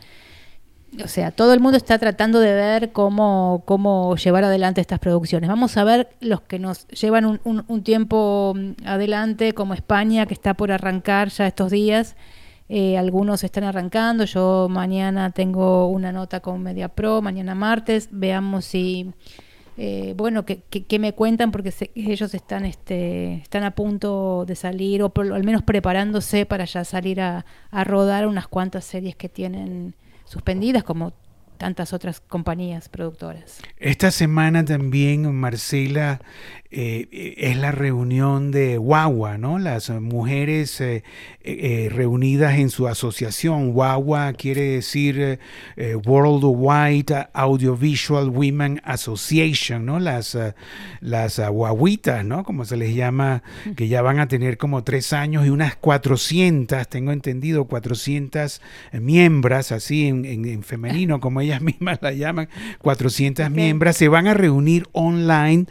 O 1.03 1.07
sea, 1.07 1.31
todo 1.31 1.55
el 1.55 1.59
mundo 1.59 1.75
está 1.75 1.97
tratando 1.97 2.39
de 2.39 2.53
ver 2.53 2.91
cómo, 2.91 3.63
cómo 3.65 4.15
llevar 4.15 4.43
adelante 4.43 4.79
estas 4.79 4.99
producciones. 4.99 5.49
Vamos 5.49 5.75
a 5.75 5.83
ver 5.83 6.09
los 6.21 6.41
que 6.41 6.59
nos 6.59 6.87
llevan 6.89 7.25
un, 7.25 7.65
un, 7.67 7.83
tiempo 7.83 8.53
mm, 8.55 8.85
adelante, 8.85 9.53
como 9.53 9.73
España, 9.73 10.27
que 10.27 10.35
está 10.35 10.53
por 10.53 10.71
arrancar 10.71 11.29
ya 11.29 11.47
estos 11.47 11.71
días. 11.71 12.15
Eh, 12.69 12.95
algunos 12.95 13.43
están 13.43 13.63
arrancando. 13.63 14.25
Yo 14.25 14.67
mañana 14.69 15.31
tengo 15.31 15.87
una 15.87 16.11
nota 16.11 16.41
con 16.41 16.61
Media 16.61 16.89
Pro, 16.89 17.23
mañana 17.23 17.55
martes. 17.55 18.09
Veamos 18.11 18.65
si 18.65 19.11
eh, 19.77 20.13
bueno, 20.15 20.45
que, 20.45 20.99
me 20.99 21.13
cuentan 21.13 21.51
porque 21.51 21.73
ellos 21.95 22.33
están, 22.33 22.65
este, 22.65 23.35
están 23.35 23.63
a 23.63 23.71
punto 23.71 24.45
de 24.45 24.55
salir 24.55 25.01
o 25.01 25.11
al 25.15 25.43
menos 25.43 25.63
preparándose 25.63 26.45
para 26.45 26.65
ya 26.65 26.83
salir 26.83 27.21
a, 27.21 27.45
a 27.71 27.83
rodar 27.83 28.27
unas 28.27 28.47
cuantas 28.47 28.85
series 28.85 29.15
que 29.15 29.29
tienen 29.29 29.95
suspendidas, 30.25 30.83
como 30.83 31.13
tantas 31.57 31.93
otras 31.93 32.19
compañías 32.19 32.89
productoras. 32.89 33.59
Esta 33.77 34.11
semana 34.11 34.65
también, 34.65 35.33
Marcela, 35.33 36.21
eh, 36.75 37.35
es 37.37 37.55
la 37.55 37.71
reunión 37.71 38.49
de 38.49 38.79
Wawa, 38.79 39.37
¿no? 39.37 39.59
Las 39.59 39.91
mujeres 39.91 40.81
eh, 40.81 41.03
eh, 41.43 41.87
reunidas 41.93 42.57
en 42.57 42.71
su 42.71 42.87
asociación. 42.87 43.75
Wawa 43.75 44.33
quiere 44.33 44.61
decir 44.63 45.39
Worldwide 45.77 47.27
Audiovisual 47.31 48.27
Women 48.29 48.81
Association, 48.85 49.85
¿no? 49.85 49.99
Las, 49.99 50.35
las 50.99 51.39
guaguitas, 51.39 52.25
¿no? 52.25 52.43
Como 52.43 52.65
se 52.65 52.75
les 52.75 52.95
llama, 52.95 53.43
que 53.75 53.87
ya 53.87 54.01
van 54.01 54.19
a 54.19 54.27
tener 54.27 54.57
como 54.57 54.83
tres 54.83 55.13
años 55.13 55.45
y 55.45 55.49
unas 55.49 55.75
400, 55.75 56.87
tengo 56.87 57.11
entendido, 57.11 57.65
400 57.65 58.61
miembros, 58.93 59.71
así 59.71 60.07
en, 60.07 60.63
femenino, 60.63 61.19
como 61.19 61.42
ellas 61.43 61.61
mismas 61.61 61.99
la 62.01 62.11
llaman, 62.11 62.49
400 62.79 63.49
miembros, 63.51 63.95
se 63.95 64.07
van 64.07 64.27
a 64.27 64.33
reunir 64.33 64.87
online. 64.91 65.65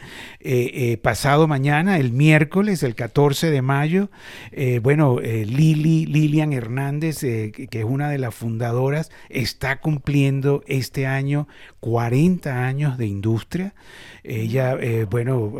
Eh, 0.44 0.98
pasado 1.00 1.46
mañana, 1.46 1.98
el 1.98 2.12
miércoles, 2.12 2.82
el 2.82 2.94
14 2.94 3.50
de 3.50 3.62
mayo, 3.62 4.11
eh, 4.50 4.80
bueno, 4.82 5.20
eh, 5.20 5.44
Lili, 5.46 6.06
Lilian 6.06 6.52
Hernández, 6.52 7.22
eh, 7.24 7.52
que 7.52 7.78
es 7.78 7.85
una 7.85 8.11
de 8.11 8.18
las 8.18 8.35
fundadoras, 8.35 9.11
está 9.28 9.80
cumpliendo 9.80 10.62
este 10.66 11.06
año 11.06 11.48
40 11.83 12.64
años 12.64 12.97
de 12.97 13.07
industria. 13.07 13.75
Ella, 14.25 14.79
bueno, 15.11 15.55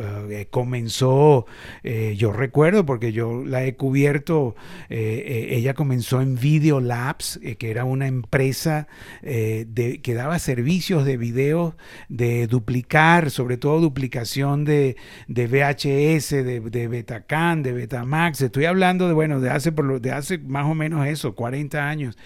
comenzó, 0.51 1.47
yo 1.83 2.31
recuerdo 2.31 2.87
porque 2.87 3.13
yo 3.13 3.45
la 3.45 3.65
he 3.65 3.75
cubierto, 3.75 4.55
ella 4.89 5.75
comenzó 5.75 6.21
en 6.21 6.37
Video 6.37 6.81
Labs, 6.81 7.41
que 7.59 7.71
era 7.73 7.85
una 7.85 8.07
empresa 8.07 8.87
de, 9.21 9.99
que 10.01 10.15
daba 10.15 10.39
servicios 10.39 11.05
de 11.05 11.17
video, 11.17 11.77
de 12.09 12.47
duplicar, 12.47 13.33
sobre 13.33 13.57
todo 13.57 13.81
duplicación 13.81 14.65
de, 14.65 14.97
de 15.27 15.47
VHS, 15.47 16.31
de, 16.31 16.61
de 16.61 16.89
Betacam, 16.89 17.63
de 17.63 17.73
Betamax. 17.73 18.41
Estoy 18.43 18.67
hablando 18.67 19.09
de, 19.09 19.15
bueno, 19.15 19.41
de 19.41 19.51
hace, 19.51 19.73
por 19.73 19.85
lo, 19.85 20.01
de 20.01 20.13
hace 20.13 20.39
más 20.39 20.67
o 20.67 20.75
menos 20.75 21.07
eso, 21.07 21.35
40 21.35 21.89
años. 21.89 22.17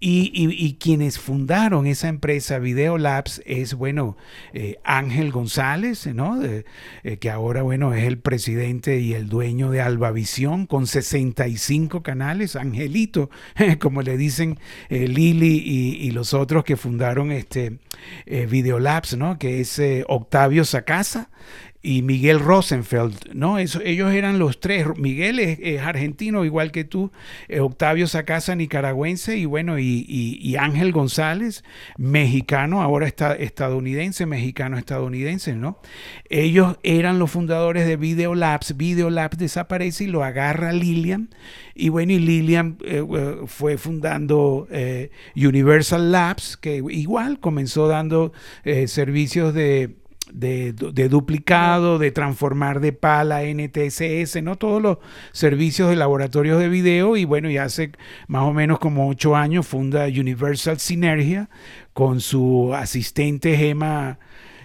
Y, 0.00 0.30
y, 0.34 0.74
quienes 0.74 1.18
fundaron 1.18 1.86
esa 1.86 2.08
empresa 2.08 2.58
Video 2.58 2.98
Labs 2.98 3.42
es, 3.44 3.74
bueno, 3.74 4.16
eh, 4.52 4.78
Ángel 4.84 5.30
González, 5.30 6.06
¿no? 6.06 6.42
Eh, 6.42 6.64
que 7.18 7.30
ahora, 7.30 7.62
bueno, 7.62 7.94
es 7.94 8.04
el 8.04 8.18
presidente 8.18 9.00
y 9.00 9.14
el 9.14 9.28
dueño 9.28 9.70
de 9.70 9.80
Albavisión 9.80 10.66
con 10.66 10.86
65 10.86 12.02
canales. 12.02 12.56
Angelito, 12.56 13.30
como 13.80 14.02
le 14.02 14.16
dicen 14.16 14.58
eh, 14.88 15.08
Lili 15.08 15.62
y, 15.64 16.06
y, 16.06 16.10
los 16.10 16.34
otros 16.34 16.64
que 16.64 16.76
fundaron 16.76 17.32
este 17.32 17.78
Video 18.26 18.78
Labs, 18.78 19.16
¿no? 19.16 19.38
Que 19.38 19.60
es 19.60 19.80
Octavio 20.08 20.64
Sacasa 20.64 21.30
y 21.86 22.00
Miguel 22.00 22.40
Rosenfeld, 22.40 23.34
¿no? 23.34 23.58
Eso, 23.58 23.78
ellos 23.84 24.10
eran 24.10 24.38
los 24.38 24.58
tres. 24.58 24.86
Miguel 24.96 25.38
es, 25.38 25.82
argentino, 25.82 26.46
igual 26.46 26.72
que 26.72 26.84
tú, 26.84 27.12
eh, 27.46 27.60
Octavio 27.60 28.06
Sacasa, 28.06 28.54
nicaragüense, 28.54 29.36
y 29.36 29.44
bueno, 29.44 29.78
y, 29.78 30.56
Ángel 30.58 30.92
González, 30.92 31.62
mexicano, 31.98 32.80
ahora 32.80 33.06
está 33.06 33.34
estadounidense, 33.34 34.24
mexicano 34.24 34.78
estadounidense, 34.78 35.56
¿no? 35.56 35.78
Ellos 36.30 36.78
eran 36.82 37.18
los 37.18 37.30
fundadores 37.30 37.86
de 37.86 37.96
Video 37.96 38.34
Labs. 38.34 38.78
Video 38.78 39.10
Labs 39.10 39.36
desaparece 39.36 40.04
y 40.04 40.06
lo 40.06 40.24
agarra 40.24 40.72
Lilian, 40.72 41.28
y 41.74 41.90
bueno, 41.90 42.12
y 42.12 42.18
Lilian 42.18 42.78
eh, 42.82 43.04
eh, 43.06 43.36
fue 43.46 43.76
fundando 43.76 44.66
Universal 45.36 46.10
Labs, 46.10 46.56
que 46.56 46.76
igual 46.76 47.40
comenzó 47.40 47.88
dando 47.88 48.32
servicios 48.86 49.52
de 49.52 49.96
de, 50.34 50.72
duplicado, 51.08 51.98
de 51.98 52.10
transformar 52.10 52.80
de 52.80 52.92
pala 52.92 53.42
NTSS, 53.44 54.42
¿no? 54.42 54.56
Todos 54.56 54.82
los 54.82 54.98
servicios 55.32 55.88
de 55.88 55.96
laboratorios 55.96 56.58
de 56.58 56.68
video 56.68 57.16
y 57.16 57.24
bueno, 57.24 57.48
ya 57.48 57.64
hace 57.64 57.92
más 58.26 58.42
o 58.42 58.52
menos 58.52 58.80
como 58.80 59.08
ocho 59.08 59.36
años 59.36 59.66
funda 59.66 60.06
Universal 60.06 60.78
Synergia 60.80 61.48
con 61.92 62.20
su 62.20 62.74
asistente 62.74 63.56
Gema, 63.56 64.18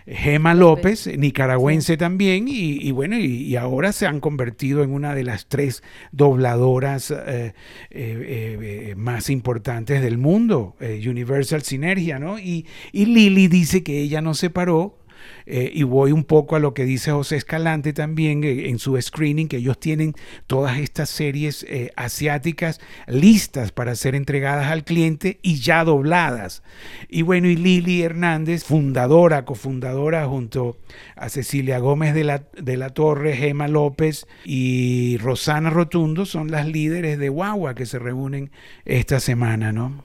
Gema 0.07 0.55
López, 0.55 1.05
nicaragüense 1.05 1.95
también, 1.95 2.45
y, 2.47 2.89
bueno, 2.89 3.19
y, 3.19 3.55
ahora 3.55 3.91
se 3.91 4.07
han 4.07 4.19
convertido 4.19 4.81
en 4.81 4.91
una 4.91 5.13
de 5.13 5.23
las 5.23 5.45
tres 5.45 5.83
dobladoras 6.11 7.11
eh, 7.11 7.53
eh, 7.91 7.91
eh, 7.91 8.95
más 8.97 9.29
importantes 9.29 10.01
del 10.01 10.17
mundo, 10.17 10.75
Universal 10.79 11.61
Synergia, 11.61 12.17
¿no? 12.17 12.39
Y, 12.39 12.65
y 12.91 13.05
Lili 13.05 13.47
dice 13.47 13.83
que 13.83 14.01
ella 14.01 14.21
no 14.21 14.33
se 14.33 14.49
paró 14.49 14.98
eh, 15.45 15.71
y 15.73 15.83
voy 15.83 16.11
un 16.11 16.23
poco 16.23 16.55
a 16.55 16.59
lo 16.59 16.73
que 16.73 16.85
dice 16.85 17.11
José 17.11 17.35
Escalante 17.35 17.93
también 17.93 18.43
eh, 18.43 18.69
en 18.69 18.79
su 18.79 18.99
screening, 19.01 19.47
que 19.47 19.57
ellos 19.57 19.79
tienen 19.79 20.13
todas 20.47 20.77
estas 20.79 21.09
series 21.09 21.63
eh, 21.63 21.91
asiáticas 21.95 22.79
listas 23.07 23.71
para 23.71 23.95
ser 23.95 24.15
entregadas 24.15 24.67
al 24.67 24.83
cliente 24.83 25.39
y 25.41 25.59
ya 25.59 25.83
dobladas. 25.83 26.63
Y 27.07 27.23
bueno, 27.23 27.47
y 27.47 27.55
Lili 27.55 28.01
Hernández, 28.01 28.63
fundadora, 28.63 29.45
cofundadora 29.45 30.25
junto 30.27 30.77
a 31.15 31.29
Cecilia 31.29 31.79
Gómez 31.79 32.13
de 32.13 32.23
la, 32.23 32.43
de 32.61 32.77
la 32.77 32.89
Torre, 32.91 33.35
Gema 33.35 33.67
López 33.67 34.27
y 34.45 35.17
Rosana 35.17 35.69
Rotundo 35.69 36.25
son 36.25 36.51
las 36.51 36.67
líderes 36.67 37.19
de 37.19 37.29
Guagua 37.29 37.75
que 37.75 37.85
se 37.85 37.99
reúnen 37.99 38.51
esta 38.85 39.19
semana, 39.19 39.71
¿no? 39.71 40.03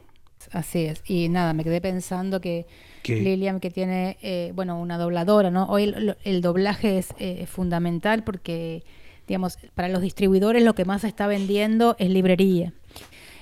Así 0.53 0.85
es. 0.85 1.03
Y 1.07 1.29
nada, 1.29 1.53
me 1.53 1.65
quedé 1.65 1.81
pensando 1.81 2.41
que 2.41 2.67
Lilian, 3.07 3.61
que 3.61 3.71
tiene, 3.71 4.17
eh, 4.23 4.53
bueno, 4.55 4.81
una 4.81 4.99
dobladora, 4.99 5.51
¿no? 5.51 5.67
Hoy 5.67 5.95
el, 6.25 6.41
doblaje 6.41 6.99
es 6.99 7.15
eh, 7.19 7.47
fundamental 7.47 8.25
porque, 8.25 8.83
digamos, 9.29 9.59
para 9.75 9.89
los 9.89 10.03
distribuidores 10.03 10.63
lo 10.63 10.75
que 10.75 10.85
más 10.85 11.03
se 11.03 11.09
está 11.09 11.27
vendiendo 11.27 11.97
es 11.99 12.11
librería. 12.11 12.73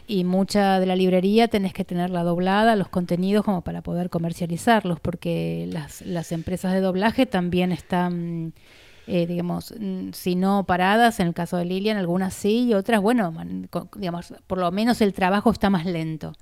Y 0.07 0.25
mucha 0.25 0.81
de 0.81 0.87
la 0.87 0.97
librería 0.97 1.49
tenés 1.49 1.73
que 1.73 1.85
tenerla 1.85 2.25
doblada, 2.25 2.77
los 2.77 2.89
contenidos, 2.89 3.45
como 3.45 3.63
para 3.63 3.83
poder 3.83 4.11
comercializarlos, 4.11 5.01
porque 5.01 5.69
las, 5.71 6.03
las 6.03 6.33
empresas 6.33 6.73
de 6.73 6.81
doblaje 6.81 7.25
también 7.27 7.73
están 7.73 8.53
eh, 9.07 9.27
digamos, 9.27 9.75
mm, 9.79 10.11
si 10.13 10.37
no 10.37 10.65
paradas, 10.65 11.19
en 11.19 11.29
el 11.29 11.35
caso 11.35 11.57
de 11.57 11.65
Lilian, 11.65 11.97
algunas 11.97 12.35
sí 12.35 12.69
y 12.69 12.75
otras, 12.75 13.01
bueno, 13.01 13.35
digamos, 13.97 14.35
por 14.47 14.59
lo 14.59 14.71
menos 14.71 15.01
el 15.01 15.13
trabajo 15.13 15.51
está 15.51 15.71
más 15.71 15.87
lento. 15.87 16.35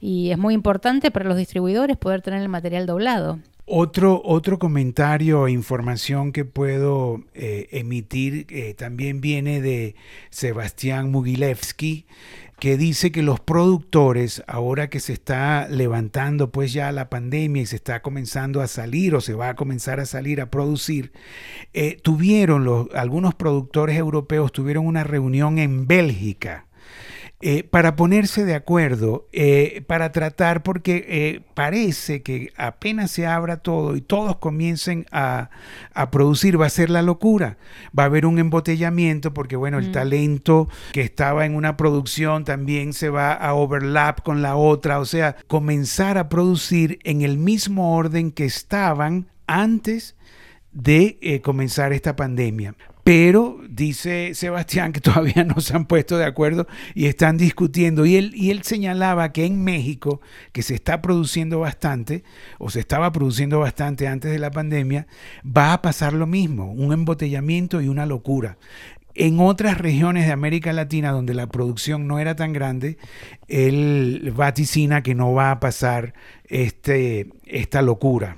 Y 0.00 0.30
es 0.30 0.38
muy 0.38 0.54
importante 0.54 1.10
para 1.10 1.28
los 1.28 1.36
distribuidores 1.36 1.96
poder 1.96 2.22
tener 2.22 2.40
el 2.40 2.48
material 2.48 2.86
doblado. 2.86 3.38
Otro, 3.72 4.20
otro 4.24 4.58
comentario 4.58 5.42
o 5.42 5.48
información 5.48 6.32
que 6.32 6.44
puedo 6.44 7.22
eh, 7.34 7.68
emitir 7.70 8.46
eh, 8.48 8.74
también 8.74 9.20
viene 9.20 9.60
de 9.60 9.94
Sebastián 10.30 11.12
Mugilevsky, 11.12 12.04
que 12.58 12.76
dice 12.76 13.12
que 13.12 13.22
los 13.22 13.38
productores, 13.38 14.42
ahora 14.48 14.90
que 14.90 14.98
se 14.98 15.12
está 15.12 15.68
levantando 15.68 16.50
pues 16.50 16.72
ya 16.72 16.90
la 16.90 17.08
pandemia 17.08 17.62
y 17.62 17.66
se 17.66 17.76
está 17.76 18.02
comenzando 18.02 18.60
a 18.60 18.66
salir 18.66 19.14
o 19.14 19.20
se 19.20 19.34
va 19.34 19.50
a 19.50 19.54
comenzar 19.54 20.00
a 20.00 20.04
salir 20.04 20.40
a 20.40 20.50
producir, 20.50 21.12
eh, 21.72 21.96
tuvieron 22.02 22.64
los, 22.64 22.88
algunos 22.92 23.36
productores 23.36 23.96
europeos 23.96 24.50
tuvieron 24.50 24.84
una 24.84 25.04
reunión 25.04 25.58
en 25.58 25.86
Bélgica 25.86 26.66
eh, 27.42 27.64
para 27.64 27.96
ponerse 27.96 28.44
de 28.44 28.54
acuerdo, 28.54 29.26
eh, 29.32 29.82
para 29.86 30.12
tratar, 30.12 30.62
porque 30.62 31.06
eh, 31.08 31.40
parece 31.54 32.20
que 32.22 32.52
apenas 32.58 33.12
se 33.12 33.26
abra 33.26 33.56
todo 33.56 33.96
y 33.96 34.02
todos 34.02 34.36
comiencen 34.36 35.06
a, 35.10 35.48
producir, 36.12 36.60
va 36.60 36.66
a 36.66 36.70
ser 36.70 36.90
la 36.90 37.00
locura. 37.00 37.56
Va 37.98 38.02
a 38.02 38.06
haber 38.06 38.26
un 38.26 38.38
embotellamiento 38.38 39.32
porque, 39.32 39.56
bueno, 39.56 39.78
el 39.78 39.88
mm. 39.88 39.92
talento 39.92 40.68
que 40.92 41.00
estaba 41.00 41.46
en 41.46 41.54
una 41.54 41.78
producción 41.78 42.44
también 42.44 42.92
se 42.92 43.08
va 43.08 43.32
a 43.32 43.54
overlap 43.54 44.20
con 44.22 44.42
la 44.42 44.56
otra, 44.56 45.00
o 45.00 45.06
sea, 45.06 45.36
comenzar 45.46 46.18
a 46.18 46.28
producir 46.28 46.98
en 47.04 47.22
el 47.22 47.38
mismo 47.38 47.96
orden 47.96 48.32
que 48.32 48.44
estaban 48.44 49.28
antes 49.46 50.14
de 50.72 51.40
comenzar 51.42 51.94
esta 51.94 52.16
pandemia. 52.16 52.74
Pero 53.10 53.58
dice 53.68 54.36
Sebastián 54.36 54.92
que 54.92 55.00
todavía 55.00 55.42
no 55.42 55.60
se 55.60 55.74
han 55.74 55.86
puesto 55.86 56.16
de 56.16 56.24
acuerdo 56.24 56.68
y 56.94 57.06
están 57.06 57.38
discutiendo. 57.38 58.06
Y 58.06 58.14
él, 58.14 58.30
y 58.36 58.52
él 58.52 58.62
señalaba 58.62 59.32
que 59.32 59.46
en 59.46 59.64
México, 59.64 60.20
que 60.52 60.62
se 60.62 60.76
está 60.76 61.02
produciendo 61.02 61.58
bastante, 61.58 62.22
o 62.60 62.70
se 62.70 62.78
estaba 62.78 63.10
produciendo 63.10 63.58
bastante 63.58 64.06
antes 64.06 64.30
de 64.30 64.38
la 64.38 64.52
pandemia, 64.52 65.08
va 65.44 65.72
a 65.72 65.82
pasar 65.82 66.12
lo 66.12 66.28
mismo, 66.28 66.70
un 66.70 66.92
embotellamiento 66.92 67.80
y 67.80 67.88
una 67.88 68.06
locura. 68.06 68.58
En 69.16 69.40
otras 69.40 69.78
regiones 69.78 70.26
de 70.26 70.32
América 70.32 70.72
Latina 70.72 71.10
donde 71.10 71.34
la 71.34 71.48
producción 71.48 72.06
no 72.06 72.20
era 72.20 72.36
tan 72.36 72.52
grande, 72.52 72.96
él 73.48 74.32
vaticina 74.36 75.02
que 75.02 75.16
no 75.16 75.32
va 75.32 75.50
a 75.50 75.58
pasar 75.58 76.14
este, 76.44 77.26
esta 77.44 77.82
locura. 77.82 78.36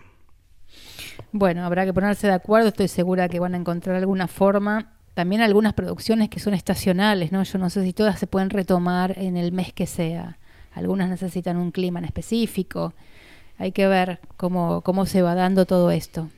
Bueno, 1.31 1.65
habrá 1.65 1.85
que 1.85 1.95
ponerse 1.95 2.27
de 2.27 2.33
acuerdo, 2.33 2.69
estoy 2.69 2.89
segura 2.89 3.29
que 3.29 3.41
van 3.41 3.55
a 3.55 3.59
encontrar 3.59 3.97
alguna 3.97 4.29
forma. 4.29 4.93
También 5.15 5.43
algunas 5.43 5.75
producciones 5.75 6.29
que 6.29 6.41
son 6.41 6.55
estacionales, 6.55 7.33
¿no? 7.33 7.43
Yo 7.43 7.59
no 7.59 7.71
sé 7.71 7.85
si 7.85 7.93
todas 7.93 8.19
se 8.19 8.27
pueden 8.27 8.51
retomar 8.51 9.19
en 9.19 9.37
el 9.37 9.53
mes 9.53 9.73
que 9.73 9.87
sea. 9.87 10.39
Algunas 10.73 11.09
necesitan 11.09 11.59
un 11.59 11.71
clima 11.71 11.99
en 11.99 12.07
específico. 12.07 12.95
Hay 13.59 13.73
que 13.73 13.87
ver 13.87 14.21
cómo, 14.37 14.81
cómo 14.81 15.07
se 15.07 15.23
va 15.23 15.35
dando 15.35 15.67
todo 15.67 15.91
esto. 15.91 16.29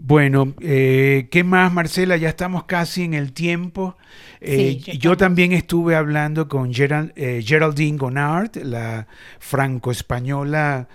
Bueno, 0.00 0.54
eh, 0.60 1.26
¿qué 1.32 1.42
más, 1.42 1.72
Marcela? 1.72 2.16
Ya 2.16 2.28
estamos 2.28 2.64
casi 2.64 3.02
en 3.02 3.14
el 3.14 3.32
tiempo. 3.32 3.96
Eh, 4.40 4.78
yo 5.00 5.16
también 5.16 5.52
estuve 5.52 5.96
hablando 5.96 6.48
con 6.48 6.70
eh, 6.72 7.42
Geraldine 7.44 7.98
Gonard, 7.98 8.56
la 8.62 9.08
franco-española, 9.40 10.88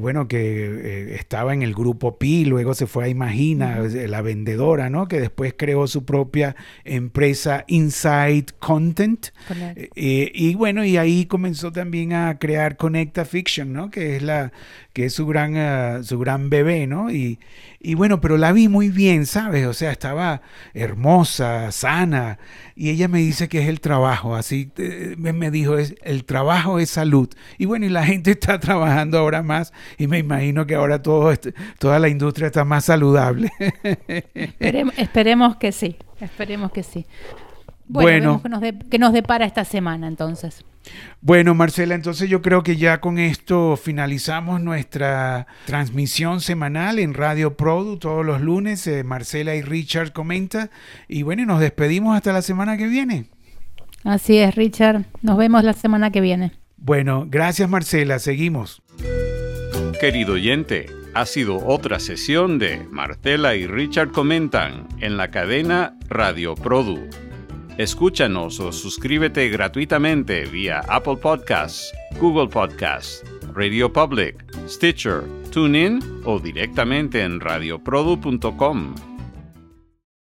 bueno, 0.00 0.26
que 0.26 1.14
estaba 1.14 1.54
en 1.54 1.62
el 1.62 1.72
grupo 1.72 2.18
Pi, 2.18 2.44
luego 2.44 2.74
se 2.74 2.88
fue 2.88 3.04
a 3.04 3.08
Imagina, 3.08 3.78
la 3.78 4.20
vendedora, 4.20 4.90
¿no? 4.90 5.06
Que 5.06 5.20
después 5.20 5.54
creó 5.56 5.86
su 5.86 6.04
propia 6.04 6.56
empresa 6.84 7.64
Inside 7.68 8.46
Content. 8.58 9.28
y 9.94 10.54
bueno, 10.56 10.84
y 10.84 10.96
ahí 10.96 11.26
comenzó 11.26 11.70
también 11.70 12.12
a 12.12 12.38
crear 12.40 12.76
Conecta 12.76 13.24
Fiction, 13.24 13.72
¿no? 13.72 13.90
Que 13.90 14.16
es 14.16 14.22
la 14.22 14.52
que 14.92 15.06
es 15.06 15.14
su 15.14 15.26
gran, 15.26 16.04
su 16.04 16.18
gran 16.18 16.50
bebé, 16.50 16.86
¿no? 16.86 17.10
Y, 17.10 17.38
y 17.80 17.94
bueno, 17.94 18.20
pero 18.20 18.31
la 18.36 18.52
vi 18.52 18.68
muy 18.68 18.90
bien, 18.90 19.26
¿sabes? 19.26 19.66
O 19.66 19.72
sea, 19.72 19.90
estaba 19.92 20.42
hermosa, 20.74 21.70
sana. 21.72 22.38
Y 22.74 22.90
ella 22.90 23.08
me 23.08 23.18
dice 23.18 23.48
que 23.48 23.60
es 23.60 23.68
el 23.68 23.80
trabajo, 23.80 24.34
así 24.34 24.70
eh, 24.78 25.14
me 25.18 25.50
dijo, 25.50 25.76
es, 25.76 25.94
el 26.02 26.24
trabajo 26.24 26.78
es 26.78 26.90
salud. 26.90 27.28
Y 27.58 27.66
bueno, 27.66 27.86
y 27.86 27.88
la 27.88 28.04
gente 28.06 28.32
está 28.32 28.58
trabajando 28.58 29.18
ahora 29.18 29.42
más 29.42 29.72
y 29.98 30.06
me 30.06 30.18
imagino 30.18 30.66
que 30.66 30.74
ahora 30.74 31.02
este, 31.32 31.54
toda 31.78 31.98
la 31.98 32.08
industria 32.08 32.46
está 32.46 32.64
más 32.64 32.84
saludable. 32.86 33.50
Esperemos, 34.96 35.56
que 35.56 35.72
sí, 35.72 35.96
esperemos 36.20 36.72
que 36.72 36.82
sí. 36.82 37.06
Bueno, 37.92 38.42
que, 38.42 38.48
nos 38.48 38.62
que 38.90 38.98
nos 38.98 39.12
depara 39.12 39.44
esta 39.44 39.64
semana 39.64 40.08
entonces. 40.08 40.64
Bueno, 41.20 41.54
Marcela, 41.54 41.94
entonces 41.94 42.28
yo 42.28 42.42
creo 42.42 42.62
que 42.62 42.76
ya 42.76 43.00
con 43.00 43.18
esto 43.18 43.76
finalizamos 43.76 44.60
nuestra 44.60 45.46
transmisión 45.66 46.40
semanal 46.40 46.98
en 46.98 47.14
Radio 47.14 47.56
Produ 47.56 47.98
todos 47.98 48.24
los 48.24 48.40
lunes. 48.40 48.86
Eh, 48.86 49.04
Marcela 49.04 49.54
y 49.54 49.62
Richard 49.62 50.12
comenta. 50.12 50.70
Y 51.08 51.22
bueno, 51.22 51.44
nos 51.46 51.60
despedimos 51.60 52.16
hasta 52.16 52.32
la 52.32 52.42
semana 52.42 52.76
que 52.76 52.86
viene. 52.86 53.26
Así 54.04 54.38
es, 54.38 54.54
Richard. 54.54 55.04
Nos 55.20 55.36
vemos 55.36 55.62
la 55.62 55.74
semana 55.74 56.10
que 56.10 56.20
viene. 56.20 56.52
Bueno, 56.76 57.26
gracias 57.28 57.68
Marcela. 57.68 58.18
Seguimos. 58.18 58.82
Querido 60.00 60.32
oyente, 60.32 60.86
ha 61.14 61.26
sido 61.26 61.64
otra 61.64 62.00
sesión 62.00 62.58
de 62.58 62.84
Marcela 62.90 63.54
y 63.54 63.68
Richard 63.68 64.10
comentan 64.10 64.88
en 65.00 65.16
la 65.16 65.30
cadena 65.30 65.96
Radio 66.08 66.56
Produ. 66.56 67.08
Escúchanos 67.78 68.60
o 68.60 68.70
suscríbete 68.70 69.48
gratuitamente 69.48 70.44
vía 70.44 70.80
Apple 70.88 71.16
Podcasts, 71.16 71.92
Google 72.20 72.48
Podcasts, 72.48 73.24
Radio 73.54 73.90
Public, 73.90 74.44
Stitcher, 74.68 75.24
TuneIn 75.50 76.00
o 76.24 76.38
directamente 76.38 77.22
en 77.22 77.40
radioprodu.com. 77.40 79.11